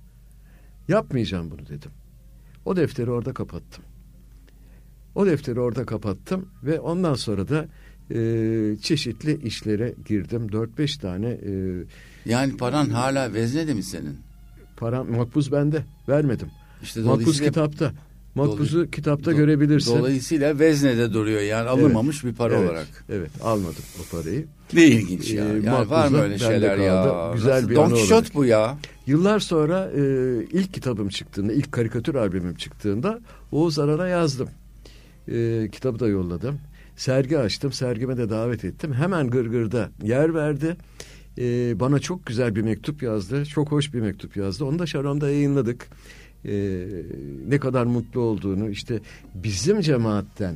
[0.88, 1.90] Yapmayacağım bunu dedim.
[2.64, 3.85] O defteri orada kapattım.
[5.14, 7.67] O defteri orada kapattım ve ondan sonra da
[8.11, 10.47] e, çeşitli işlere girdim.
[10.47, 11.85] 4-5 tane e,
[12.31, 14.19] Yani paran hala veznede mi senin?
[14.77, 16.49] param makbuz bende vermedim.
[16.83, 17.93] İşte Makbuz kitapta.
[18.35, 19.99] Makbuzu Dolay- kitapta Do- görebilirsin.
[19.99, 22.87] Dolayısıyla veznede duruyor yani alınmamış bir para Evet, olarak.
[23.09, 24.47] Evet almadım o parayı.
[24.73, 25.44] Ne ilginç ya.
[25.44, 27.31] Ee, Yani var mı öyle şeyler ya?
[27.35, 28.79] Güzel Nasıl- bir Don Quixote bu ya.
[29.07, 30.01] Yıllar sonra e,
[30.53, 33.20] ilk kitabım çıktığında, ilk karikatür albümüm çıktığında
[33.53, 34.49] Oğuz Aran'a yazdım.
[35.29, 36.59] E, kitabı da yolladım.
[36.97, 38.92] Sergi açtım, sergime de davet ettim.
[38.94, 40.77] Hemen Gırgır'da yer verdi.
[41.38, 43.44] E, bana çok güzel bir mektup yazdı.
[43.47, 44.64] Çok hoş bir mektup yazdı.
[44.64, 45.87] Onu da Şaron'da yayınladık.
[46.48, 46.87] E,
[47.48, 49.00] ne kadar mutlu olduğunu, işte
[49.35, 50.54] bizim cemaatten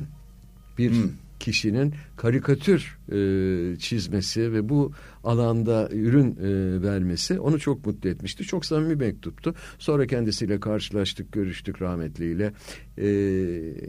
[0.77, 1.09] bir Hmm.
[1.39, 4.91] kişinin karikatür e, çizmesi ve bu
[5.23, 8.43] alanda ürün e, vermesi onu çok mutlu etmişti.
[8.43, 9.55] Çok samimi mektuptu.
[9.79, 12.53] Sonra kendisiyle karşılaştık, görüştük rahmetliyle.
[12.97, 13.07] E,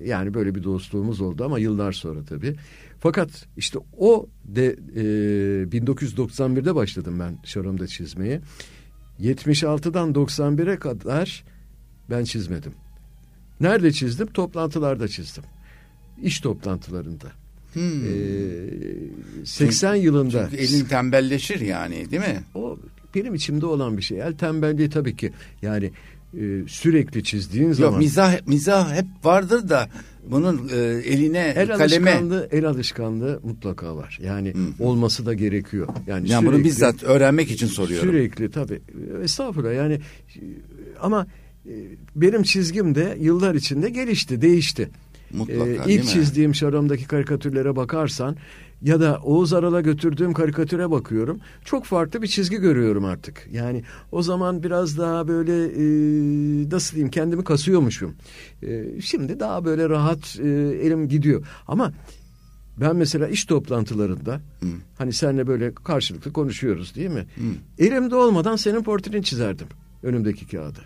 [0.04, 2.56] yani böyle bir dostluğumuz oldu ama yıllar sonra tabii.
[3.00, 5.02] Fakat işte o de e,
[5.64, 8.40] 1991'de başladım ben Şarom'da çizmeye.
[9.20, 11.44] 76'dan 91'e kadar
[12.10, 12.72] ben çizmedim.
[13.60, 14.26] Nerede çizdim?
[14.26, 15.44] Toplantılarda çizdim.
[16.22, 17.26] İş toplantılarında.
[17.72, 18.04] Hmm.
[19.42, 22.40] Ee, 80 yılında Çünkü elin tembelleşir yani değil mi?
[22.54, 22.78] o
[23.14, 24.20] benim içimde olan bir şey.
[24.20, 25.90] El tembelliği tabii ki yani
[26.40, 29.88] e, sürekli çizdiğin Yok zaman mizah mizah hep vardır da
[30.26, 34.18] bunun e, eline el kaleme alışkanlığı el alışkanlığı mutlaka var.
[34.22, 35.88] Yani olması da gerekiyor.
[36.06, 38.08] Yani yani bunu sürekli- bizzat öğrenmek için soruyorum.
[38.08, 38.80] Sürekli tabii.
[39.22, 40.40] Estağfurullah yani e,
[41.00, 41.26] ama
[42.16, 44.90] benim çizgim de yıllar içinde gelişti, değişti.
[45.32, 48.36] Mutlaka, Ee, ilk çizdiğim Şarom'daki karikatürlere bakarsan
[48.82, 51.40] ya da Oğuz Aral'a götürdüğüm karikatüre bakıyorum.
[51.64, 53.48] Çok farklı bir çizgi görüyorum artık.
[53.52, 55.84] Yani o zaman biraz daha böyle e,
[56.70, 58.14] nasıl diyeyim kendimi kasıyormuşum.
[58.62, 60.48] E, şimdi daha böyle rahat e,
[60.82, 61.46] elim gidiyor.
[61.68, 61.92] Ama
[62.80, 64.40] ben mesela iş toplantılarında
[64.98, 67.26] hani seninle böyle karşılıklı konuşuyoruz değil mi?
[67.78, 69.66] Elimde olmadan senin portreni çizerdim
[70.02, 70.80] önümdeki kağıda.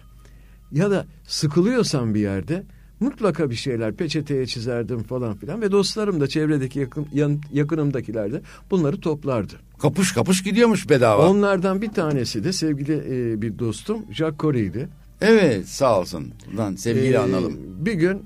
[0.75, 2.63] Ya da sıkılıyorsam bir yerde
[3.01, 8.41] mutlaka bir şeyler peçeteye çizerdim falan filan ve dostlarım da çevredeki yakın, yan- yakınımdakiler de
[8.71, 9.53] bunları toplardı.
[9.79, 11.31] Kapış kapış gidiyormuş bedava.
[11.31, 12.93] Onlardan bir tanesi de sevgili
[13.33, 14.89] e, bir dostum Jack Corey'di.
[15.21, 16.33] Evet sağ olsun.
[16.57, 17.53] Lan sevgiyle Ee, analım.
[17.79, 18.23] Bir gün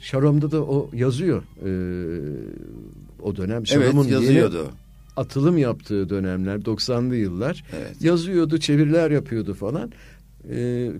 [0.00, 1.42] Şarom'da da o yazıyor.
[1.42, 1.68] Ee,
[3.22, 4.70] o dönem Şarom'un Evet yeni yazıyordu.
[5.16, 8.02] atılım yaptığı dönemler 90'lı yıllar Evet.
[8.02, 9.92] yazıyordu çeviriler yapıyordu falan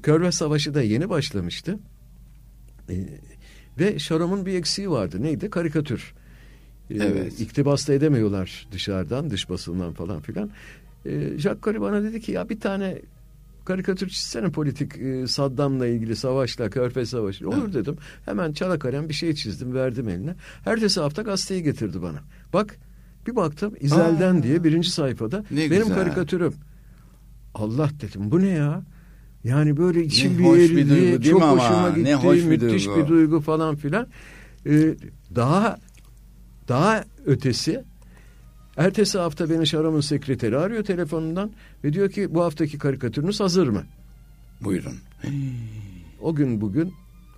[0.02, 1.78] Körve Savaşı da yeni başlamıştı.
[2.90, 2.94] Ee,
[3.78, 5.22] ve Şarom'un bir eksiği vardı.
[5.22, 5.50] Neydi?
[5.50, 6.14] Karikatür.
[6.90, 7.40] Ee, Evet.
[7.40, 10.50] iktibas da edemiyorlar dışarıdan dış basından falan filan.
[11.07, 12.98] Ee, Jacques Corey bana dedi ki ya bir tane
[13.64, 17.48] karikatür çizsene politik e, Saddam'la ilgili savaşla Körfez Savaşı.
[17.48, 17.96] Olur dedim.
[18.24, 20.35] Hemen çala kalem bir şey çizdim verdim eline.
[20.66, 22.18] Ertesi hafta gazeteyi getirdi bana.
[22.52, 22.76] Bak
[23.26, 24.42] bir baktım İzel'den Aa.
[24.42, 25.94] diye birinci sayfada Ne benim güzel.
[25.96, 26.55] karikatürüm.
[27.55, 28.31] Allah dedim.
[28.31, 28.83] Bu ne ya?
[29.44, 31.62] Yani böyle içim Ne bir hoş bir erildi, duygu değil çok mi ama?
[31.64, 33.00] hoşuma Ne gitti, hoş bir müthiş duygu.
[33.02, 34.07] bir duygu falan filan.
[34.66, 34.94] Ee,
[35.35, 35.78] daha
[36.68, 37.85] daha ötesi
[38.76, 41.50] ertesi hafta beni Şaram'ın sekreteri arıyor telefonundan
[41.85, 43.83] ve diyor ki bu haftaki karikatürünüz hazır mı?
[44.61, 44.94] Buyurun.
[46.20, 46.92] O gün bugün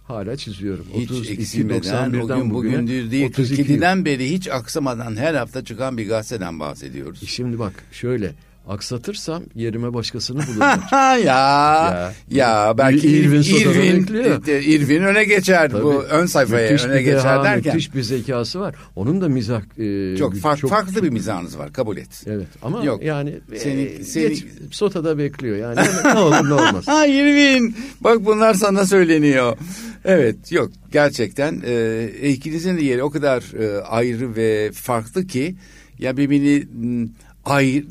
[0.04, 0.86] hala çiziyorum.
[0.94, 3.68] Hiç 32, eksilmeden o 91'den gün bugündür değil 32 yıl.
[3.68, 7.28] 47'den beri hiç aksamadan her hafta çıkan bir gazeteden bahsediyoruz.
[7.28, 8.32] Şimdi bak şöyle
[8.68, 10.78] aksatırsam yerime başkasını bulurlar.
[10.92, 12.74] ya, ya Ya.
[12.78, 14.06] belki İrvin İrvin
[14.62, 15.82] İrvin, öne geçer Tabii.
[15.82, 18.74] bu ön sayfaya Müthiş öne bir geçer deha, derken Müthiş bir zekası var.
[18.96, 19.60] Onun da mizah...
[19.78, 22.22] e, çok, fark, farklı bir mizahınız var kabul et.
[22.26, 23.02] Evet ama Yok.
[23.04, 26.88] yani Seni- e, seni- geç, Sota'da bekliyor yani ne olur ne olmaz.
[26.88, 29.56] Ha İrvin bak bunlar sana söyleniyor.
[30.04, 35.54] Evet yok gerçekten e, ikinizin de yeri o kadar e, ayrı ve farklı ki
[35.98, 37.08] ya birbirini
[37.44, 37.84] ayrı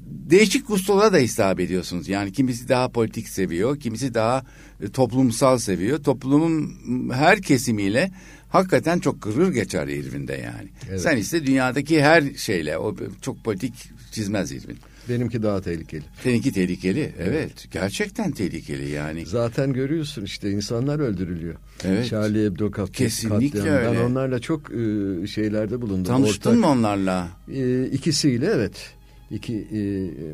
[0.00, 2.08] değişik gustolara da hesap ediyorsunuz.
[2.08, 4.44] Yani kimisi daha politik seviyor, kimisi daha
[4.80, 6.02] e, toplumsal seviyor.
[6.02, 6.72] Toplumun
[7.12, 8.10] her kesimiyle
[8.48, 10.68] hakikaten çok kırır geçer İrvin'de yani.
[10.90, 11.00] Evet.
[11.00, 14.78] Sen ise dünyadaki her şeyle o çok politik çizmez İrvin.
[15.08, 16.02] Benimki daha tehlikeli.
[16.22, 17.12] Seninki tehlikeli.
[17.18, 17.68] Evet.
[17.70, 19.26] Gerçekten tehlikeli yani.
[19.26, 21.54] Zaten görüyorsun işte insanlar öldürülüyor.
[21.84, 22.08] Evet.
[22.08, 23.78] Charlie Hebdo kat, Kesinlikle katliamı.
[23.88, 23.98] öyle.
[24.00, 26.04] Ben onlarla çok e, şeylerde bulundum.
[26.04, 27.28] Tanıştın Ortak- mı onlarla?
[27.52, 28.92] E, ikisiyle evet.
[29.30, 29.76] İki e,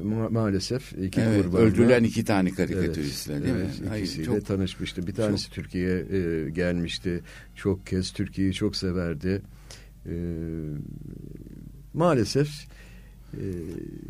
[0.09, 3.89] ma- maalesef iki Evet, kurbanla- öldürülen iki tane karikatüristle değil evet, mi?
[3.89, 5.07] Hayır, ikisiyle çok tanışmıştı.
[5.07, 5.99] Bir tanesi Türkiye'ye
[6.47, 7.21] e, gelmişti.
[7.57, 9.43] Çok kez Türkiye'yi çok severdi.
[10.07, 10.15] E,
[11.95, 12.49] maalesef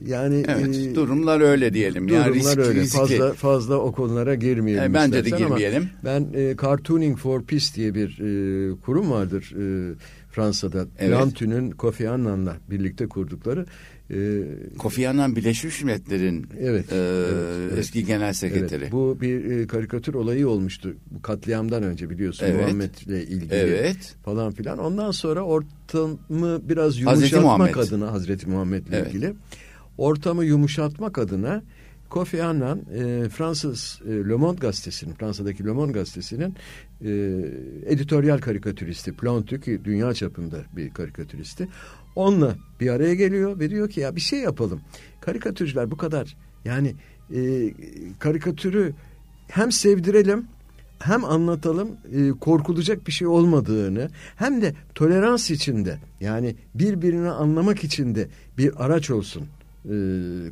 [0.06, 2.08] yani Evet, e, durumlar öyle diyelim.
[2.08, 2.80] yani durumlar risk, öyle.
[2.80, 2.98] riskli.
[2.98, 4.84] Fazla fazla o konulara girmeyelim.
[4.90, 5.88] E, bence de girmeyelim.
[6.04, 9.54] Ben e, Cartooning for Peace diye bir e, kurum vardır.
[9.58, 9.94] E,
[10.30, 10.86] Fransa'da.
[10.98, 11.10] Evet.
[11.18, 13.66] Plantu'nun Kofi Annan'la birlikte kurdukları
[14.12, 14.18] e,
[14.78, 18.82] Kofi Annan Birleşmiş Milletler'in Evet, e, evet, eski genel sekreteri.
[18.82, 20.94] Evet, bu bir e, karikatür olayı olmuştu.
[21.10, 22.60] Bu katliamdan önce biliyorsun Evet.
[22.60, 24.14] Muhammed'le ilgili Evet.
[24.24, 24.78] falan filan.
[24.78, 27.74] Ondan sonra ortamı biraz Hazreti yumuşatmak Muhammed.
[27.74, 29.08] adına Hazreti Muhammed'le Evet.
[29.08, 29.34] ilgili
[29.98, 31.62] ortamı yumuşatmak adına
[32.10, 36.54] Kofi Annan e, Fransız e, Le Monde gazetesinin Fransa'daki Le Monde gazetesinin
[37.04, 37.10] e,
[37.86, 41.68] editoryal karikatüristi Plantu ki dünya çapında bir karikatüristi.
[42.16, 44.80] Onunla bir araya geliyor ve diyor ki ya bir şey yapalım.
[45.20, 46.94] Karikatürcüler bu kadar yani
[47.34, 47.72] e,
[48.18, 48.92] karikatürü
[49.48, 50.46] hem sevdirelim
[50.98, 58.14] hem anlatalım e, korkulacak bir şey olmadığını hem de tolerans içinde yani birbirini anlamak için
[58.14, 59.42] de bir araç olsun
[59.84, 59.94] e,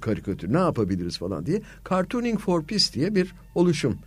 [0.01, 3.99] karikatür ne yapabiliriz falan diye Cartooning for Peace diye bir oluşum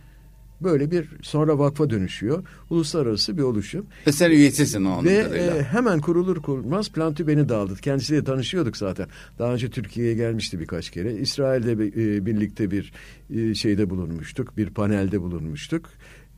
[0.64, 6.00] böyle bir sonra vakfa dönüşüyor uluslararası bir oluşum Ve sen üyesisin onun ve e, hemen
[6.00, 7.76] kurulur kurulmaz Plantu beni de aldı.
[7.76, 9.08] Kendisiyle tanışıyorduk zaten.
[9.38, 11.14] Daha önce Türkiye'ye gelmişti birkaç kere.
[11.14, 12.92] İsrail'de e, birlikte bir
[13.30, 14.56] e, şeyde bulunmuştuk.
[14.56, 15.88] Bir panelde bulunmuştuk.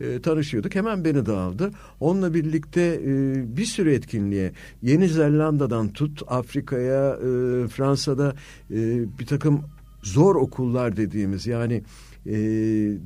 [0.01, 0.75] E, tanışıyorduk.
[0.75, 1.71] Hemen beni de aldı.
[2.01, 8.35] Onunla birlikte e, bir sürü etkinliğe Yeni Zelanda'dan tut Afrika'ya e, Fransa'da
[8.71, 8.77] e,
[9.19, 9.63] bir takım
[10.03, 11.83] zor okullar dediğimiz yani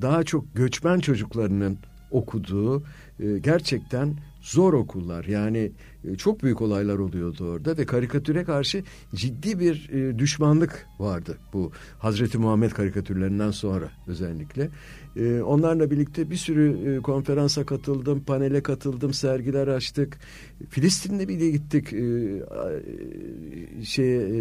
[0.02, 1.78] daha çok göçmen çocuklarının
[2.10, 2.82] okuduğu
[3.20, 5.72] e, gerçekten zor okullar yani
[6.04, 8.82] e, çok büyük olaylar oluyordu orada ve karikatüre karşı
[9.14, 14.68] ciddi bir e, düşmanlık vardı bu Hazreti Muhammed karikatürlerinden sonra özellikle.
[15.16, 20.18] E, onlarla birlikte bir sürü konferansa katıldım, panele katıldım, sergiler açtık.
[20.70, 21.92] Filistin'le bile gittik.
[21.92, 21.96] E,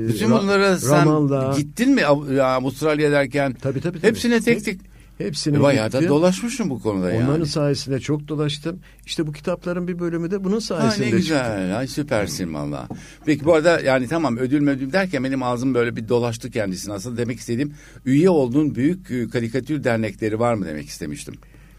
[0.08, 1.58] Bütün Ra- bunlara sen Ramallah.
[1.58, 3.54] gittin mi Av- ya, Avustralya derken?
[3.54, 3.98] Tabii tabii.
[4.00, 4.08] tabii.
[4.08, 4.80] Hepsine tek tek
[5.20, 6.10] Hepsine bayağı da gittim.
[6.10, 7.46] dolaşmışsın bu konuda Onların yani.
[7.46, 8.80] sayesinde çok dolaştım.
[9.06, 11.18] İşte bu kitapların bir bölümü de bunun Ha, sayesinde ne çıktı.
[11.18, 11.78] güzel.
[11.80, 12.88] Ay süpersin valla.
[13.26, 16.94] Peki bu arada yani tamam ödül ödül derken benim ağzım böyle bir dolaştı kendisine.
[16.94, 17.74] Aslında demek istediğim
[18.06, 21.34] üye olduğun büyük e, karikatür dernekleri var mı demek istemiştim.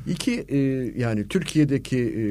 [0.07, 0.59] İki e,
[1.00, 2.22] yani Türkiye'deki e,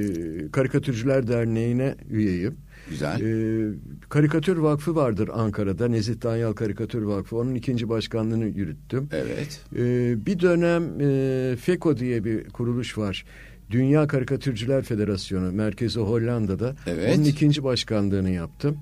[0.51, 2.57] Karikatürcüler Derneği'ne üyeyim.
[2.89, 3.21] Güzel.
[3.21, 3.73] E,
[4.10, 5.88] Karikatür Vakfı vardır Ankara'da.
[5.88, 7.38] Nezih Danyal Karikatür Vakfı.
[7.38, 9.10] Onun ikinci başkanlığını yürüttüm.
[9.12, 9.62] Evet.
[9.75, 13.25] E, bir dönem e, FECO diye bir kuruluş var.
[13.71, 15.52] Dünya Karikatürcüler Federasyonu.
[15.52, 16.75] Merkezi Hollanda'da.
[16.88, 17.17] Evet.
[17.17, 18.78] Onun ikinci başkanlığını yaptım.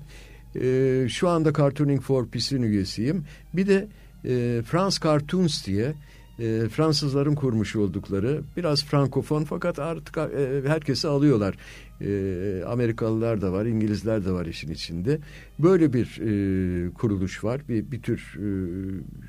[0.60, 3.24] E, şu anda Cartooning for Peace'in üyesiyim.
[3.54, 3.88] Bir de
[4.24, 5.94] e, France Cartoons diye
[6.38, 11.54] e, Fransızların kurmuş oldukları biraz frankofon fakat artık e, herkesi alıyorlar.
[12.00, 15.18] E, Amerikalılar da var, İngilizler de var işin içinde.
[15.58, 17.60] Böyle bir e, kuruluş var.
[17.68, 18.46] Bir, bir tür e,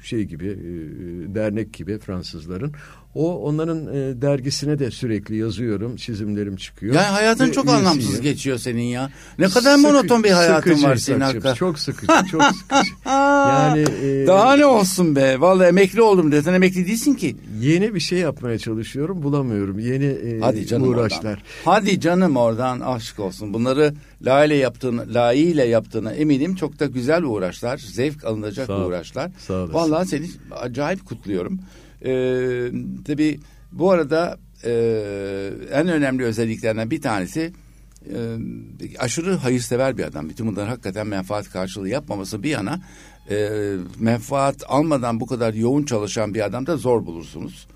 [0.03, 2.71] şey gibi, e, dernek gibi Fransızların.
[3.15, 6.95] O onların e, dergisine de sürekli yazıyorum, çizimlerim çıkıyor.
[6.95, 7.88] Ya hayatın Ve çok üyesiyim.
[7.88, 9.10] anlamsız geçiyor senin ya.
[9.39, 11.53] Ne kadar Sıkı- monoton bir hayatın sıkıcı var senin hakikaten.
[11.53, 12.91] Çok sıkıcı, çok sıkıcı.
[13.05, 15.41] yani e, Daha ne olsun be.
[15.41, 16.43] Vallahi emekli oldum diyor.
[16.43, 17.36] Sen emekli değilsin ki.
[17.60, 19.80] Yeni bir şey yapmaya çalışıyorum, bulamıyorum.
[19.80, 21.19] Yeni e, Hadi canım uğraşlar.
[21.19, 21.41] oradan.
[21.65, 23.54] Hadi canım oradan aşk olsun.
[23.54, 23.93] Bunları
[24.26, 26.56] layığıyla yaptığını, layığıyla yaptığına eminim.
[26.56, 27.78] Çok da güzel uğraşlar.
[27.78, 29.32] Zevk alınacak Sağ uğraşlar.
[29.38, 29.74] Sağ olasın.
[29.74, 31.60] Vallahi seni acayip kutluyorum.
[32.06, 32.72] Ee,
[33.08, 33.39] tabii
[33.72, 34.72] bu arada e,
[35.72, 37.54] en önemli özelliklerinden bir tanesi
[38.06, 38.17] e,
[39.00, 40.30] aşırı hayırsever bir adam.
[40.30, 42.82] Bütün bunların hakikaten menfaat karşılığı yapmaması bir yana
[43.30, 43.50] e,
[44.00, 47.68] menfaat almadan bu kadar yoğun çalışan bir adam da zor bulursunuz.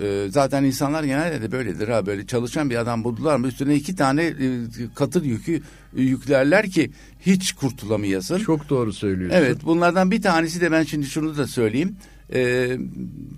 [0.00, 3.96] E, zaten insanlar genelde de böyledir ha böyle çalışan bir adam buldular mı üstüne iki
[3.96, 4.34] tane e,
[4.94, 5.62] katır yükü
[5.96, 6.90] yüklerler ki
[7.20, 8.38] hiç kurtulamayasın.
[8.38, 9.36] Çok doğru söylüyorsun.
[9.38, 11.96] Evet bunlardan bir tanesi de ben şimdi şunu da söyleyeyim.
[12.32, 12.76] Ee,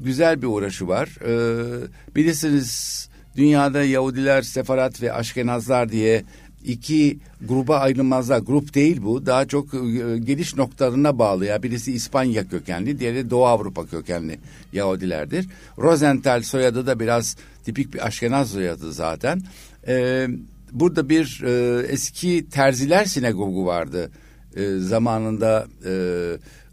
[0.00, 1.08] güzel bir uğraşı var.
[1.26, 6.24] Ee, bilirsiniz dünyada Yahudiler, Sefarat ve Aşkenazlar diye
[6.66, 8.38] iki gruba ayrılmazlar.
[8.38, 9.26] Grup değil bu.
[9.26, 9.78] Daha çok e,
[10.18, 11.46] geliş noktalarına bağlı.
[11.46, 14.38] Ya birisi İspanya kökenli, diğeri Doğu Avrupa kökenli
[14.72, 15.46] Yahudilerdir.
[15.78, 19.42] Rosenthal soyadı da biraz tipik bir Aşkenaz soyadı zaten.
[19.88, 20.28] Ee,
[20.72, 24.10] burada bir e, eski terziler sinagogu vardı.
[24.56, 25.92] E, zamanında e,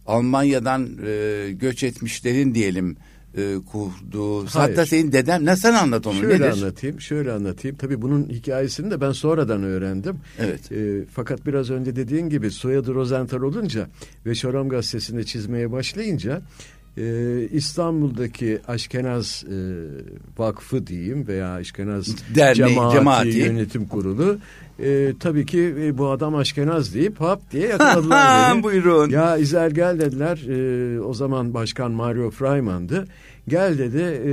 [0.07, 2.97] Almanya'dan e, göç etmişlerin diyelim
[3.37, 4.45] e, kurduğu.
[4.45, 4.69] Hayır.
[4.69, 6.61] Hatta senin deden ne sen anlat onu Şöyle nedir?
[6.61, 7.77] anlatayım, şöyle anlatayım.
[7.77, 10.17] Tabii bunun hikayesini de ben sonradan öğrendim.
[10.39, 10.71] Evet.
[10.71, 13.87] E, fakat biraz önce dediğin gibi soyadı Rosenthal olunca
[14.25, 16.41] ve Şoram gazetesinde çizmeye başlayınca
[16.97, 19.57] e, İstanbul'daki Aşkenaz e,
[20.37, 23.37] Vakfı diyeyim veya Aşkenaz Derneği, Cemaati, cemaati.
[23.37, 24.37] Yönetim Kurulu
[24.79, 28.63] e, tabii ki e, bu adam Aşkenaz deyip hap diye yakaladılar beni.
[28.63, 29.09] Buyurun.
[29.09, 30.37] Ya İzel gel dediler.
[30.49, 33.05] E, o zaman başkan Mario Freiman'dı.
[33.47, 34.31] Gel dedi e,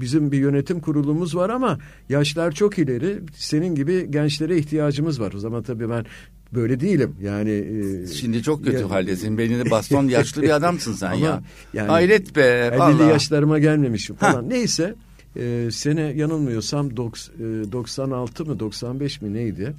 [0.00, 3.18] bizim bir yönetim kurulumuz var ama yaşlar çok ileri.
[3.34, 5.32] Senin gibi gençlere ihtiyacımız var.
[5.32, 6.06] O zaman tabii ben
[6.54, 7.16] böyle değilim.
[7.22, 9.38] Yani e, Şimdi çok kötü ya- haldesin.
[9.38, 11.42] Belinde baston yaşlı bir adamsın sen Ama ya.
[11.74, 12.70] yani Hayret be.
[12.72, 13.08] 50 vallahi.
[13.10, 14.50] yaşlarıma gelmemişim falan.
[14.50, 14.94] Neyse
[15.36, 19.72] e, sene yanılmıyorsam doks- e, 96 mı 95 mi neydi?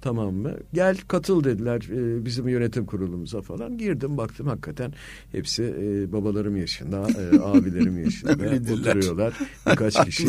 [0.00, 0.54] Tamam mı?
[0.72, 3.78] Gel katıl dediler e, bizim yönetim kurulumuza falan.
[3.78, 4.92] Girdim baktım hakikaten
[5.32, 8.32] hepsi e, babalarım yaşında, e, abilerim yaşında
[8.72, 9.34] oturuyorlar.
[9.66, 10.28] Birkaç kişi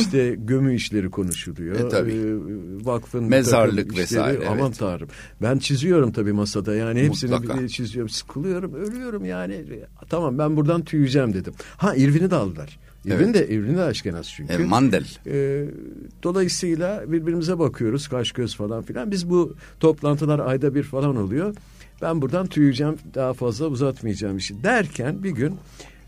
[0.00, 1.80] işte gömü işleri konuşuluyor.
[1.80, 2.12] E, tabii.
[2.12, 4.48] E, vakfın Mezarlık vesaire, evet.
[4.50, 5.08] Aman tanrım.
[5.42, 7.62] Ben çiziyorum tabii masada yani hepsini Mutlaka.
[7.62, 8.08] bir çiziyorum.
[8.08, 9.64] Sıkılıyorum, ölüyorum yani.
[10.08, 11.54] Tamam ben buradan tüyeceğim dedim.
[11.76, 12.78] Ha İrvin'i de aldılar.
[13.06, 13.34] İrvin Evet.
[13.34, 14.52] de İrvin de Aşkenaz çünkü.
[14.52, 15.06] E, Mandel.
[15.26, 15.64] Ee,
[16.22, 19.10] dolayısıyla birbirimize bakıyoruz kaş göz falan filan.
[19.10, 21.54] Biz bu toplantılar ayda bir falan oluyor.
[22.02, 25.54] Ben buradan tüyeceğim daha fazla uzatmayacağım işi derken bir gün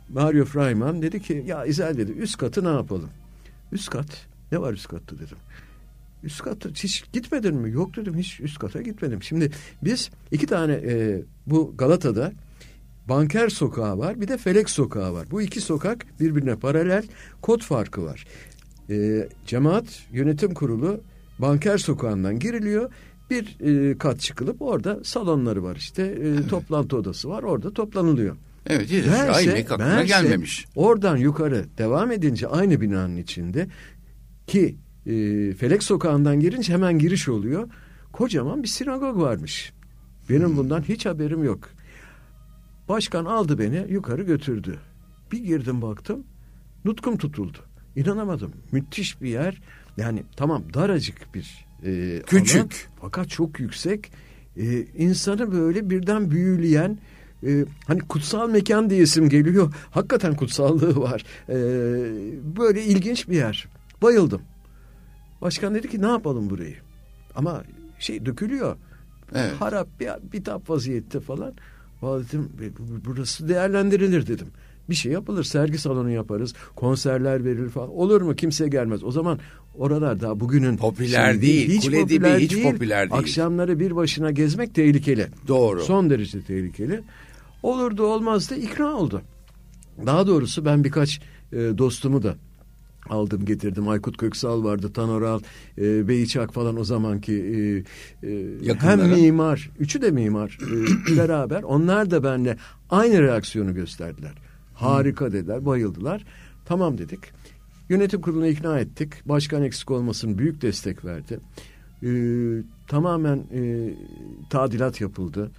[0.08, 3.10] Mario Freiman dedi ki ya İzel dedi üst katı ne yapalım?
[3.72, 5.36] Üst kat ne var üst katta dedim.
[6.24, 7.70] Üst kata hiç gitmedin mi?
[7.70, 9.22] Yok dedim hiç üst kata gitmedim.
[9.22, 9.50] Şimdi
[9.84, 12.32] biz iki tane e, bu Galata'da
[13.08, 15.26] Banker Sokağı var bir de Felek Sokağı var.
[15.30, 17.04] Bu iki sokak birbirine paralel
[17.42, 18.26] kod farkı var.
[18.90, 21.00] E, cemaat yönetim kurulu
[21.38, 22.90] Banker Sokağı'ndan giriliyor.
[23.30, 28.36] Bir e, kat çıkılıp orada salonları var işte e, toplantı odası var orada toplanılıyor.
[28.66, 28.90] Evet.
[28.90, 30.66] Hiç Bense- ay ne aklına gelmemiş.
[30.76, 33.68] Oradan yukarı devam edince aynı binanın içinde
[34.46, 35.12] ki e,
[35.52, 37.68] Felek Sokağı'ndan girince hemen giriş oluyor.
[38.12, 39.72] Kocaman bir sinagog varmış.
[40.30, 41.70] Benim bundan hiç haberim yok.
[42.88, 44.78] Başkan aldı beni yukarı götürdü.
[45.32, 46.24] Bir girdim baktım
[46.84, 47.58] nutkum tutuldu.
[47.96, 48.52] İnanamadım.
[48.72, 49.60] Müthiş bir yer.
[49.96, 52.56] Yani tamam daracık bir e, Küçük.
[52.56, 52.70] alan,
[53.00, 54.12] fakat çok yüksek.
[54.56, 56.98] E, insanı böyle birden büyüleyen
[57.46, 59.74] e, hani kutsal mekan diyesim geliyor.
[59.90, 61.24] Hakikaten kutsallığı var.
[61.48, 61.56] E,
[62.56, 63.68] böyle ilginç bir yer.
[64.02, 64.42] Bayıldım.
[65.40, 66.76] Başkan dedi ki ne yapalım burayı?
[67.34, 67.62] Ama
[67.98, 68.76] şey dökülüyor.
[69.34, 69.52] Evet.
[69.60, 71.54] Harap bir bitap vaziyette falan.
[72.02, 74.46] Vallahi dedim "bu- burası değerlendirilir dedim.
[74.90, 77.88] Bir şey yapılır, sergi salonu yaparız, konserler verilir falan.
[77.90, 78.34] Olur mu?
[78.34, 79.04] Kimse gelmez.
[79.04, 79.38] O zaman
[79.74, 83.20] oralar daha bugünün Popüler şeyi değil, Kule Dibi hiç popüler değil.
[83.22, 85.26] Akşamları bir başına gezmek tehlikeli.
[85.48, 85.80] Doğru.
[85.82, 87.00] Son derece tehlikeli.
[87.62, 89.22] Olurdu olmazdı ikna oldu.
[90.06, 91.20] Daha doğrusu ben birkaç
[91.52, 92.36] e, dostumu da
[93.10, 93.88] aldım getirdim.
[93.88, 95.40] Aykut Köksal vardı, Tanoral,
[95.78, 98.28] e, Beyçak falan o zamanki e,
[98.70, 101.62] e, hem mimar, üçü de mimar e, beraber.
[101.62, 102.56] Onlar da benimle
[102.90, 104.32] aynı reaksiyonu gösterdiler.
[104.74, 106.24] Harika dediler, bayıldılar.
[106.64, 107.20] Tamam dedik.
[107.88, 109.12] Yönetim kurulunu ikna ettik.
[109.24, 111.40] Başkan eksik olmasın büyük destek verdi.
[112.02, 112.10] E,
[112.86, 113.94] tamamen e,
[114.50, 115.50] tadilat yapıldı.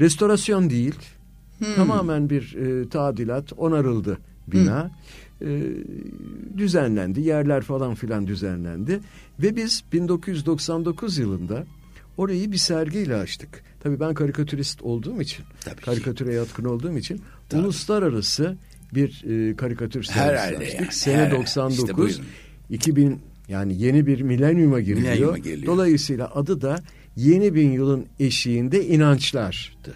[0.00, 0.94] Restorasyon değil.
[1.76, 4.90] Tamamen bir e, tadilat onarıldı bina.
[5.44, 5.62] E,
[6.58, 7.20] düzenlendi.
[7.20, 9.00] Yerler falan filan düzenlendi.
[9.42, 11.64] Ve biz 1999 yılında
[12.16, 13.62] orayı bir sergiyle açtık.
[13.80, 15.82] Tabii ben karikatürist olduğum için, Tabii ki.
[15.82, 17.60] karikatüre yatkın olduğum için Tabii.
[17.62, 18.56] uluslararası
[18.94, 20.80] bir e, karikatür sergisi açtık.
[20.80, 21.34] yani, Sene herhalde.
[21.36, 22.24] 99, İşte buyurun.
[22.70, 25.12] 2000 yani yeni bir milenyuma giriliyor.
[25.12, 25.66] Milenyuma giriliyor.
[25.66, 26.82] Dolayısıyla adı da
[27.16, 29.94] yeni bin yılın eşiğinde inançlardı.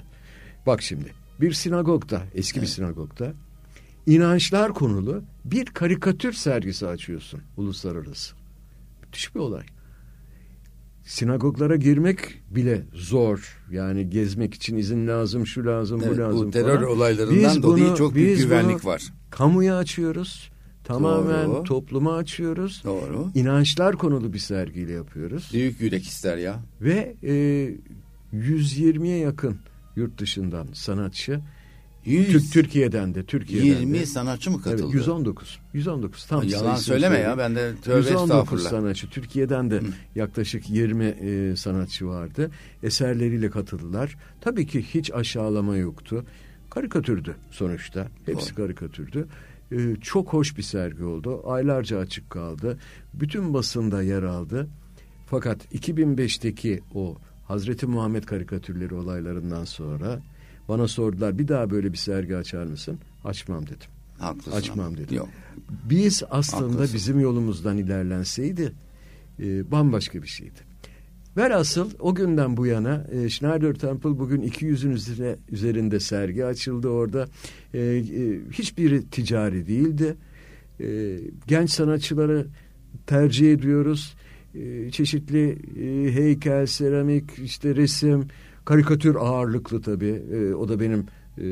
[0.67, 3.33] Bak şimdi bir sinagogda, eski bir sinagogda
[4.07, 8.35] inançlar konulu bir karikatür sergisi açıyorsun uluslararası.
[9.03, 9.65] Müthiş bir olay.
[11.05, 12.19] Sinagoglara girmek
[12.51, 13.59] bile zor.
[13.71, 16.91] Yani gezmek için izin lazım, şu lazım, Evet, bu lazım bu terör falan.
[16.91, 19.03] olaylarından Biz dolayı bunu- çok büyük güvenlik var.
[19.31, 20.51] Kamuya açıyoruz.
[20.85, 21.65] Tamamen Doğru.
[21.65, 22.83] topluma açıyoruz.
[22.85, 23.31] Doğru.
[23.35, 25.51] İnançlar konulu bir sergiyle yapıyoruz.
[25.53, 26.61] Büyük yürek ister ya.
[26.81, 27.33] Ve e,
[28.33, 29.59] 120'ye yakın
[29.97, 31.41] yurt dışından sanatçı
[32.07, 34.07] 100, Tür- Türkiye'den de Türkiye'den 20 de.
[34.07, 34.83] sanatçı mı katıldı?
[34.85, 35.59] Evet, 119.
[35.73, 37.31] 119 tam Yalan sayısını söyleme söyleyeyim.
[37.31, 38.71] ya ben de tövbe 119 estağfurullah.
[38.71, 39.11] sanatçı.
[39.11, 39.81] Türkiye'den de
[40.15, 42.51] yaklaşık 20 e, sanatçı vardı.
[42.83, 44.17] Eserleriyle katıldılar.
[44.41, 46.25] Tabii ki hiç aşağılama yoktu.
[46.71, 48.09] Karikatürdü sonuçta.
[48.27, 49.27] Hepsi karikatürdü.
[49.73, 51.51] E, çok hoş bir sergi oldu.
[51.51, 52.79] Aylarca açık kaldı.
[53.15, 54.69] Bütün basında yer aldı.
[55.27, 60.21] Fakat 2005'teki o Hazreti Muhammed karikatürleri olaylarından sonra
[60.69, 62.99] bana sordular bir daha böyle bir sergi açar mısın?
[63.25, 63.89] Açmam dedim.
[64.19, 64.97] Haklısın Açmam ama.
[64.99, 65.17] dedim.
[65.17, 65.29] Yok.
[65.91, 66.95] Biz aslında Haklısın.
[66.95, 68.73] bizim yolumuzdan ilerlenseydi
[69.41, 70.67] e, bambaşka bir şeydi.
[71.37, 77.27] Velhasıl o günden bu yana e, Schneider Temple bugün 200'ün üzerine, üzerinde sergi açıldı orada.
[77.75, 78.03] E, e,
[78.53, 80.17] hiçbiri ticari değildi.
[80.81, 82.47] E, genç sanatçıları
[83.07, 84.17] tercih ediyoruz.
[84.55, 88.29] E, çeşitli e, heykel, seramik, işte resim,
[88.67, 90.23] karikatür ağırlıklı tabii.
[90.33, 91.07] E, o da benim
[91.39, 91.45] e,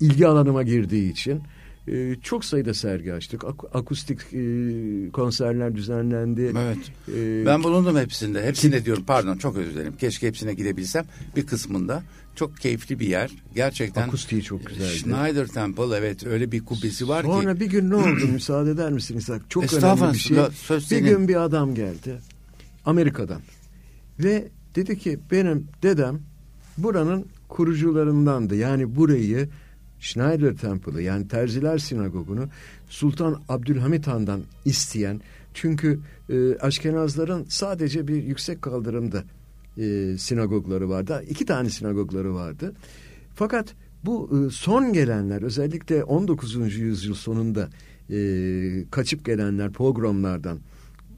[0.00, 1.40] ilgi alanıma girdiği için.
[1.88, 3.44] E, çok sayıda sergi açtık.
[3.44, 6.52] Ak- akustik e, konserler düzenlendi.
[6.58, 6.78] Evet.
[7.16, 8.46] E, Ben bulundum hepsinde.
[8.46, 9.92] Hepsinde diyorum pardon çok özür dilerim.
[9.96, 11.04] Keşke hepsine gidebilsem.
[11.36, 12.02] Bir kısmında
[12.36, 13.30] çok keyifli bir yer.
[13.54, 14.08] Gerçekten.
[14.08, 14.98] Akustiği çok güzeldi.
[14.98, 17.60] Schneider Temple evet öyle bir kubbesi var Sonra ki.
[17.60, 19.50] bir gün ne oldu müsaade eder misin İshak?
[19.50, 20.36] Çok önemli bir şey.
[20.54, 21.04] söz Bir senin.
[21.08, 22.18] gün bir adam geldi
[22.84, 23.40] Amerika'dan
[24.18, 26.20] ve dedi ki benim dedem
[26.78, 28.56] buranın kurucularındandı.
[28.56, 29.48] Yani burayı
[30.00, 32.48] Schneider Temple'ı yani Terziler Sinagogu'nu
[32.88, 35.20] Sultan Abdülhamit Han'dan isteyen
[35.54, 36.00] çünkü
[36.30, 39.24] e, Aşkenazların sadece bir yüksek kaldırımda
[39.78, 41.24] e, sinagogları vardı.
[41.28, 42.74] İki tane sinagogları vardı.
[43.34, 46.76] Fakat bu e, son gelenler özellikle 19.
[46.76, 47.68] yüzyıl sonunda
[48.10, 50.58] e, kaçıp gelenler pogromlardan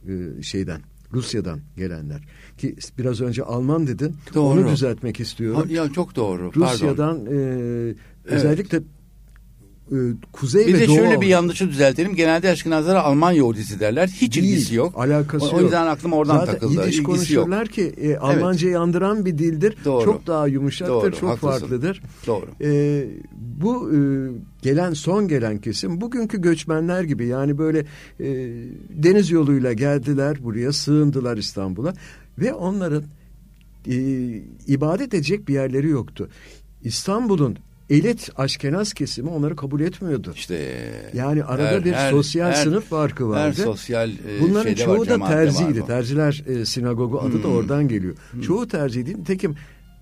[0.09, 0.81] e, şeyden
[1.15, 2.21] Rusya'dan gelenler
[2.59, 4.61] ki biraz önce Alman dedin Doğru.
[4.61, 5.61] onu düzeltmek istiyorum.
[5.69, 6.51] Ha, Ya çok doğru.
[6.51, 6.73] Pardon.
[6.73, 7.95] Rusya'dan e,
[8.25, 8.83] özellikle
[9.93, 9.97] e,
[10.33, 12.15] kuzey Bir ve de doğu şöyle bir yanlışı düzeltelim.
[12.15, 14.09] Genelde Aşkınazlara Alman Yahudisi derler.
[14.09, 14.99] Hiç Değil, ilgisi yok.
[14.99, 15.63] alakası o, o yok.
[15.63, 16.97] yüzden aklım oradan Zaten takıldı.
[16.97, 17.07] Yok.
[17.07, 19.77] konuşurlar ki e, Almancayı andıran bir dildir.
[19.85, 20.05] Doğru.
[20.05, 21.61] Çok daha yumuşaktır, Doğru, çok haklısın.
[21.61, 22.03] farklıdır.
[22.27, 22.47] Doğru.
[22.61, 23.99] E, bu e,
[24.63, 27.79] gelen son gelen kesim bugünkü göçmenler gibi yani böyle
[28.21, 28.27] e,
[28.91, 31.95] deniz yoluyla geldiler buraya sığındılar İstanbul'a
[32.39, 33.03] ve onların
[33.87, 33.97] e,
[34.67, 36.29] ibadet edecek bir yerleri yoktu.
[36.85, 37.57] İstanbul'un
[37.91, 40.33] elit aşkenaz kesimi onları kabul etmiyordu.
[40.35, 40.81] İşte
[41.15, 43.61] Yani arada her- bir her- sosyal her- sınıf farkı her vardı.
[43.65, 45.81] sosyal e, Bunların çoğu var, da var terziydi.
[45.83, 45.87] bu.
[45.87, 47.55] Terziler e, sinagogu adı da Hmm.
[47.57, 48.15] oradan geliyor.
[48.43, 49.19] Çoğu terziydi.
[49.21, 49.55] Nitekim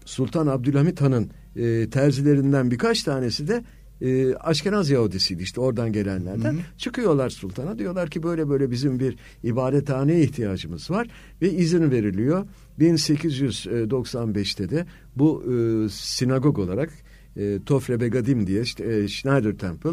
[0.04, 3.64] Sultan Abdülhamit Han'ın e, terzilerinden birkaç tanesi de
[4.00, 6.56] e, Aşkenaz Yahudisiydi işte oradan gelenlerden.
[6.78, 11.08] Çıkıyorlar sultana diyorlar ki böyle böyle bizim bir ibadethaneye ihtiyacımız var
[11.42, 12.44] ve izin veriliyor.
[12.80, 16.90] 1895'te de bu e, sinagog olarak
[17.36, 19.90] e, Tofre Begadim diye e, Schneider Temple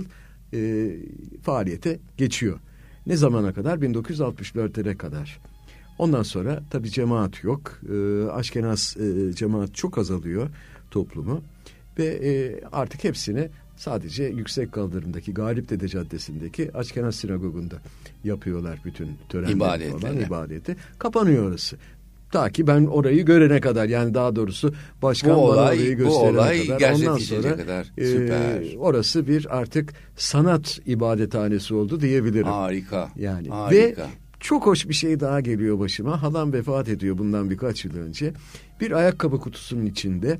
[0.54, 0.92] e,
[1.42, 2.60] faaliyete geçiyor.
[3.08, 3.78] Ne zamana kadar?
[3.78, 5.40] 1964'lere kadar.
[5.98, 7.80] Ondan sonra tabii cemaat yok.
[7.94, 10.50] E, Aşkenaz e, cemaat çok azalıyor
[10.92, 11.42] toplumu.
[12.00, 17.82] Ve e, artık hepsini sadece yüksek kaldırımdaki Galipdede Caddesi'ndeki Aşkenaz Sinagogu'nda
[18.24, 20.00] yapıyorlar bütün törenleri İbadetleri.
[20.00, 20.76] falan ibadeti.
[21.00, 21.78] Kapanıyor orası.
[22.32, 26.38] Ta ki ben orayı görene kadar yani daha doğrusu başkan Bu olay- orayı bu gösterene
[26.39, 26.93] olay kadar.
[26.93, 27.91] Ondan sonra kadar.
[27.97, 28.75] e, Süper.
[28.77, 32.45] orası bir artık sanat ibadethanesi oldu diyebilirim.
[32.47, 33.09] Harika.
[33.15, 34.01] Yani Harika.
[34.01, 34.07] ve
[34.39, 36.21] çok hoş bir şey daha geliyor başıma.
[36.23, 38.34] Halam vefat ediyor bundan birkaç yıl önce.
[38.82, 40.39] Bir ayakkabı kutusunun içinde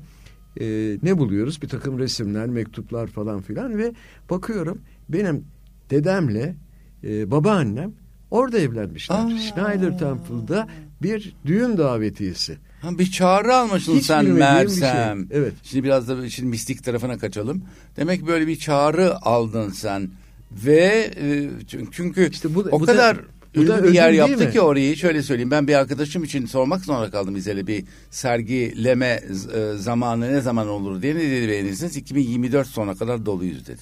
[0.60, 0.66] e,
[1.02, 1.62] ne buluyoruz?
[1.62, 3.92] Bir takım resimler, mektuplar falan filan ve
[4.30, 4.78] bakıyorum
[5.08, 5.44] benim
[5.90, 6.56] dedemle
[7.04, 7.92] e, babaannem
[8.30, 9.16] orada evlenmişler.
[9.16, 9.30] Aa.
[9.38, 10.68] Schneider Temple'da
[11.02, 12.58] bir düğün davetiyesi.
[12.82, 15.28] Ha, bir çağrı almışsın Hiç sen bilmediğim bir Mersem.
[15.28, 15.38] şey.
[15.38, 15.52] Evet.
[15.62, 17.62] Şimdi biraz da işin mistik tarafına kaçalım.
[17.96, 20.10] Demek böyle bir çağrı aldın sen.
[20.52, 21.48] Ve e,
[21.92, 23.16] çünkü İşte bu da- o bu da- kadar
[23.56, 24.52] bu da bir yer yaptı mi?
[24.52, 24.96] ki orayı.
[24.96, 29.06] Şöyle söyleyeyim ben bir arkadaşım için sormak zorunda kaldım İzel'e bir sergileme
[29.54, 31.14] e, zamanı ne zaman olur diye.
[31.14, 31.96] Ne dedi beğenirsiniz?
[31.96, 33.80] 2024 sona kadar doluyuz dedi.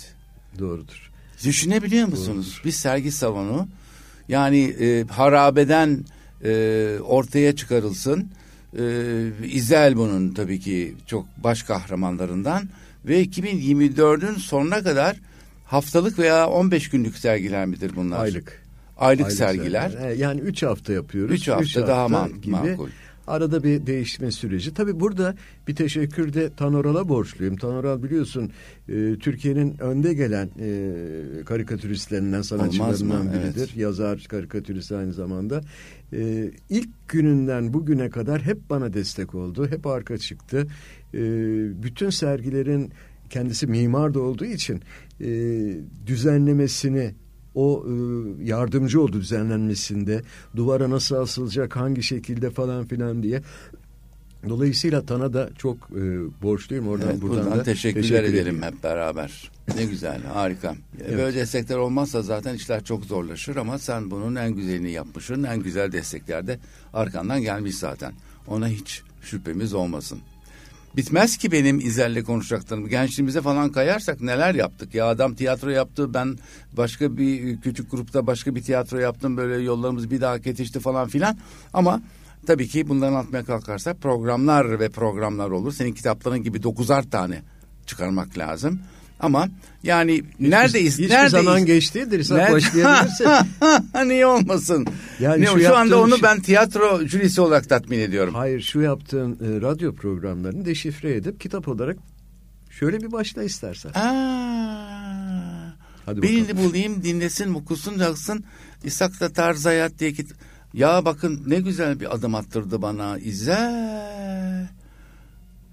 [0.58, 1.10] Doğrudur.
[1.44, 2.60] Düşünebiliyor musunuz?
[2.64, 3.68] Bir sergi salonu
[4.28, 6.04] yani e, harabeden
[6.44, 8.28] e, ortaya çıkarılsın.
[8.78, 8.82] E,
[9.52, 12.68] İzel bunun tabii ki çok baş kahramanlarından
[13.04, 15.16] ve 2024'ün sonuna kadar
[15.66, 18.20] haftalık veya 15 günlük sergiler midir bunlar?
[18.24, 18.62] Aylık.
[18.98, 19.90] Aylık, Aylık sergiler.
[19.90, 20.10] sergiler.
[20.10, 21.34] Yani üç hafta yapıyoruz.
[21.34, 22.88] Üç hafta daha man- makul.
[23.28, 24.74] Arada bir değişme süreci.
[24.74, 25.34] Tabii burada
[25.68, 27.56] bir teşekkür de Tanoral'a borçluyum.
[27.56, 28.50] Tanoral biliyorsun
[28.88, 33.32] e, Türkiye'nin önde gelen e, karikatüristlerinden, sanatçılarından mı?
[33.34, 33.54] Evet.
[33.56, 33.76] biridir.
[33.76, 35.60] Yazar, karikatürist aynı zamanda.
[36.12, 39.68] E, ilk gününden bugüne kadar hep bana destek oldu.
[39.70, 40.66] Hep arka çıktı.
[41.14, 41.20] E,
[41.82, 42.92] bütün sergilerin
[43.30, 44.80] kendisi mimar da olduğu için
[45.20, 45.28] e,
[46.06, 47.14] düzenlemesini
[47.54, 47.92] o e,
[48.44, 50.22] yardımcı oldu düzenlenmesinde.
[50.56, 53.42] Duvara nasıl asılacak, hangi şekilde falan filan diye.
[54.48, 56.02] Dolayısıyla Tan'a da çok e,
[56.42, 56.88] borçluyum.
[56.88, 58.62] Oradan Evet, buradan, buradan da teşekkürler teşekkür edelim ediyorum.
[58.76, 59.50] hep beraber.
[59.76, 60.74] Ne güzel, harika.
[61.00, 61.18] Evet.
[61.18, 65.42] Böyle destekler olmazsa zaten işler çok zorlaşır ama sen bunun en güzelini yapmışsın.
[65.42, 66.58] En güzel destekler de
[66.92, 68.12] arkandan gelmiş zaten.
[68.46, 70.18] Ona hiç şüphemiz olmasın.
[70.96, 72.88] Bitmez ki benim İzel'le konuşacaklarım.
[72.88, 75.06] Gençliğimize falan kayarsak neler yaptık ya.
[75.06, 76.14] Adam tiyatro yaptı.
[76.14, 76.38] Ben
[76.72, 79.36] başka bir küçük grupta başka bir tiyatro yaptım.
[79.36, 81.38] Böyle yollarımız bir daha kesişti falan filan.
[81.72, 82.02] Ama
[82.46, 85.72] tabii ki bunları anlatmaya kalkarsak programlar ve programlar olur.
[85.72, 87.42] Senin kitapların gibi dokuzar tane
[87.86, 88.80] çıkarmak lazım.
[89.20, 89.48] Ama
[89.82, 90.92] yani Hiçbir- neredeyiz?
[90.98, 91.30] Hiçbir neredeyiz?
[91.32, 92.22] zaman geç değildir.
[92.22, 93.26] Sen Nerede- başlayabilirsin.
[94.08, 94.86] Niye olmasın?
[95.20, 98.34] Yani Ne- şu şu, anda onu ben tiyatro jürisi olarak tatmin ediyorum.
[98.34, 101.96] Hayır şu yaptığın e, radyo programlarını deşifre edip kitap olarak
[102.70, 103.90] şöyle bir başla istersen.
[103.90, 105.74] Aa,
[106.06, 106.64] Hadi birini bakalım.
[106.64, 108.44] bulayım dinlesin okusun yaksın.
[108.84, 110.38] İshak da Tarz Hayat diye kitap.
[110.74, 113.18] Ya bakın ne güzel bir adım attırdı bana.
[113.18, 114.68] İzel.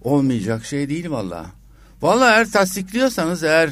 [0.01, 1.45] Olmayacak şey değil valla.
[2.01, 3.69] Valla eğer tasdikliyorsanız eğer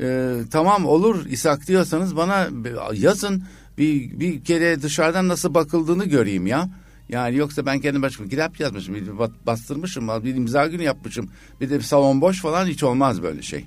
[0.00, 2.48] e, tamam olur İshak diyorsanız bana
[2.94, 3.42] yazın
[3.78, 6.68] bir, bir kere dışarıdan nasıl bakıldığını göreyim ya.
[7.08, 9.08] Yani yoksa ben kendim başıma kitap yazmışım, bir
[9.46, 11.30] bastırmışım, bir imza günü yapmışım.
[11.60, 13.66] Bir de bir salon boş falan hiç olmaz böyle şey.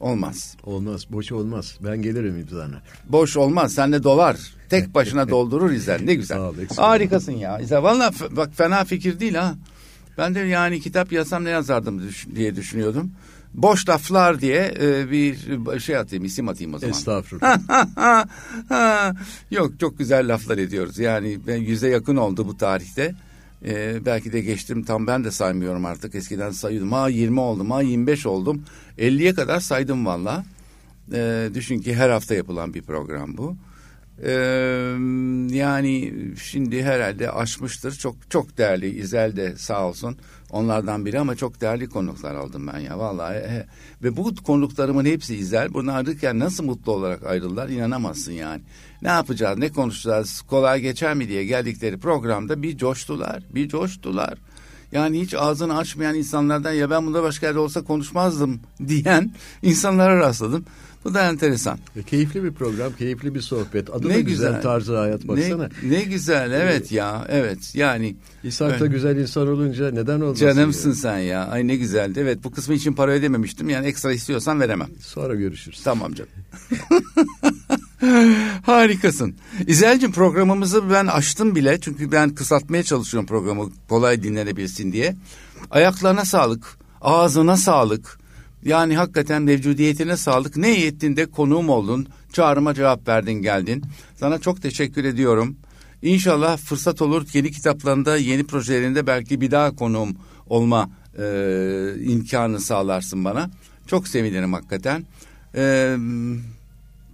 [0.00, 0.56] Olmaz.
[0.64, 1.78] Olmaz, boş olmaz.
[1.84, 2.82] Ben gelirim imzana.
[3.08, 3.72] Boş olmaz.
[3.74, 4.36] Sende dolar.
[4.70, 6.00] Tek başına doldurur İzel.
[6.02, 6.38] Ne güzel.
[6.38, 7.58] Sağ ol, Harikasın ya.
[7.58, 9.54] İzel valla bak fena fikir değil ha.
[10.18, 13.10] Ben de yani kitap yazsam ne yazardım düş- diye düşünüyordum.
[13.54, 15.36] Boş laflar diye e, bir
[15.80, 16.92] şey atayım, isim atayım o zaman.
[16.92, 18.26] Estağfurullah.
[19.50, 20.98] Yok çok güzel laflar ediyoruz.
[20.98, 23.14] Yani ben yüze yakın oldu bu tarihte.
[23.64, 26.14] Ee, belki de geçtim tam ben de saymıyorum artık.
[26.14, 26.92] Eskiden sayıyordum.
[26.92, 28.64] Ha 20 oldum, ha 25 oldum.
[28.98, 30.44] 50'ye kadar saydım valla.
[31.12, 33.56] Ee, düşün ki her hafta yapılan bir program bu.
[34.22, 34.30] Ee,
[35.56, 37.92] yani şimdi herhalde aşmıştır.
[37.92, 40.16] Çok çok değerli İzel de sağ olsun
[40.54, 43.34] onlardan biri ama çok değerli konuklar aldım ben ya vallahi.
[43.34, 43.66] He.
[44.02, 45.74] Ve bu konuklarımın hepsi İzel.
[45.74, 48.62] Bunu ayrılırken nasıl mutlu olarak ayrıldılar inanamazsın yani.
[49.02, 54.38] Ne yapacağız, ne konuşacağız, kolay geçer mi diye geldikleri programda bir coştular, bir coştular.
[54.92, 60.64] Yani hiç ağzını açmayan insanlardan ya ben bunda başka yerde olsa konuşmazdım diyen insanlara rastladım.
[61.04, 61.78] Bu da enteresan.
[61.96, 63.90] E, keyifli bir program, keyifli bir sohbet.
[63.90, 64.62] Adı Ne da güzel, güzel.
[64.62, 65.68] tarzı hayat baksana.
[65.82, 70.46] Ne, ne güzel evet ya evet yani İshak da güzel insan olunca neden olmasın?
[70.46, 70.94] canımsın ya?
[70.94, 74.88] sen ya ay ne güzeldi evet bu kısmı için para ödememiştim yani ekstra istiyorsan veremem
[75.00, 75.80] Sonra görüşürüz.
[75.84, 76.30] tamam canım
[78.66, 79.34] harikasın
[79.66, 85.16] İzel'cim programımızı ben açtım bile çünkü ben kısaltmaya çalışıyorum programı kolay dinlenebilsin diye
[85.70, 88.18] ayaklarına sağlık ağzına sağlık
[88.64, 90.56] yani hakikaten mevcudiyetine sağlık.
[90.56, 92.06] Ne iyi ettin de konuğum oldun.
[92.32, 93.84] Çağrıma cevap verdin geldin.
[94.16, 95.56] Sana çok teşekkür ediyorum.
[96.02, 101.24] İnşallah fırsat olur yeni kitaplarında, yeni projelerinde belki bir daha konuğum olma e,
[102.00, 103.50] imkanı sağlarsın bana.
[103.86, 105.04] Çok sevinirim hakikaten.
[105.54, 105.96] E,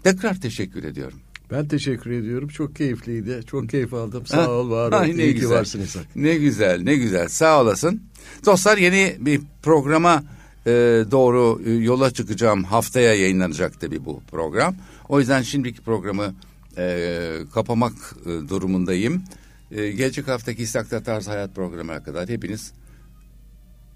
[0.05, 1.19] tekrar teşekkür ediyorum.
[1.51, 2.49] Ben teşekkür ediyorum.
[2.49, 3.41] Çok keyifliydi.
[3.47, 4.27] Çok keyif aldım.
[4.27, 5.07] Sağ Ha, ol, var ol.
[5.07, 5.51] İyi ki güzel.
[5.59, 6.17] varsın İshak.
[6.17, 7.29] Ne güzel, ne güzel.
[7.29, 8.03] Sağ olasın.
[8.47, 10.23] Dostlar yeni bir programa
[10.67, 10.71] e,
[11.11, 12.65] doğru yola çıkacağım.
[12.65, 14.77] Haftaya yayınlanacak tabii bu program.
[15.09, 16.35] O yüzden şimdiki programı
[16.79, 17.93] e, kapamak
[18.23, 19.23] e, durumundayım.
[19.71, 22.73] E, gelecek haftaki İstakta Tarz Hayat programına kadar hepiniz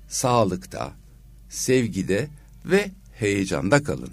[0.09, 0.93] sağlıkta,
[1.49, 2.29] sevgide
[2.65, 4.11] ve heyecanda kalın.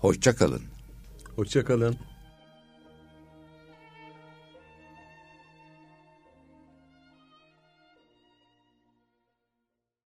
[0.00, 0.62] Hoşça kalın.
[1.36, 1.96] Hoşça kalın.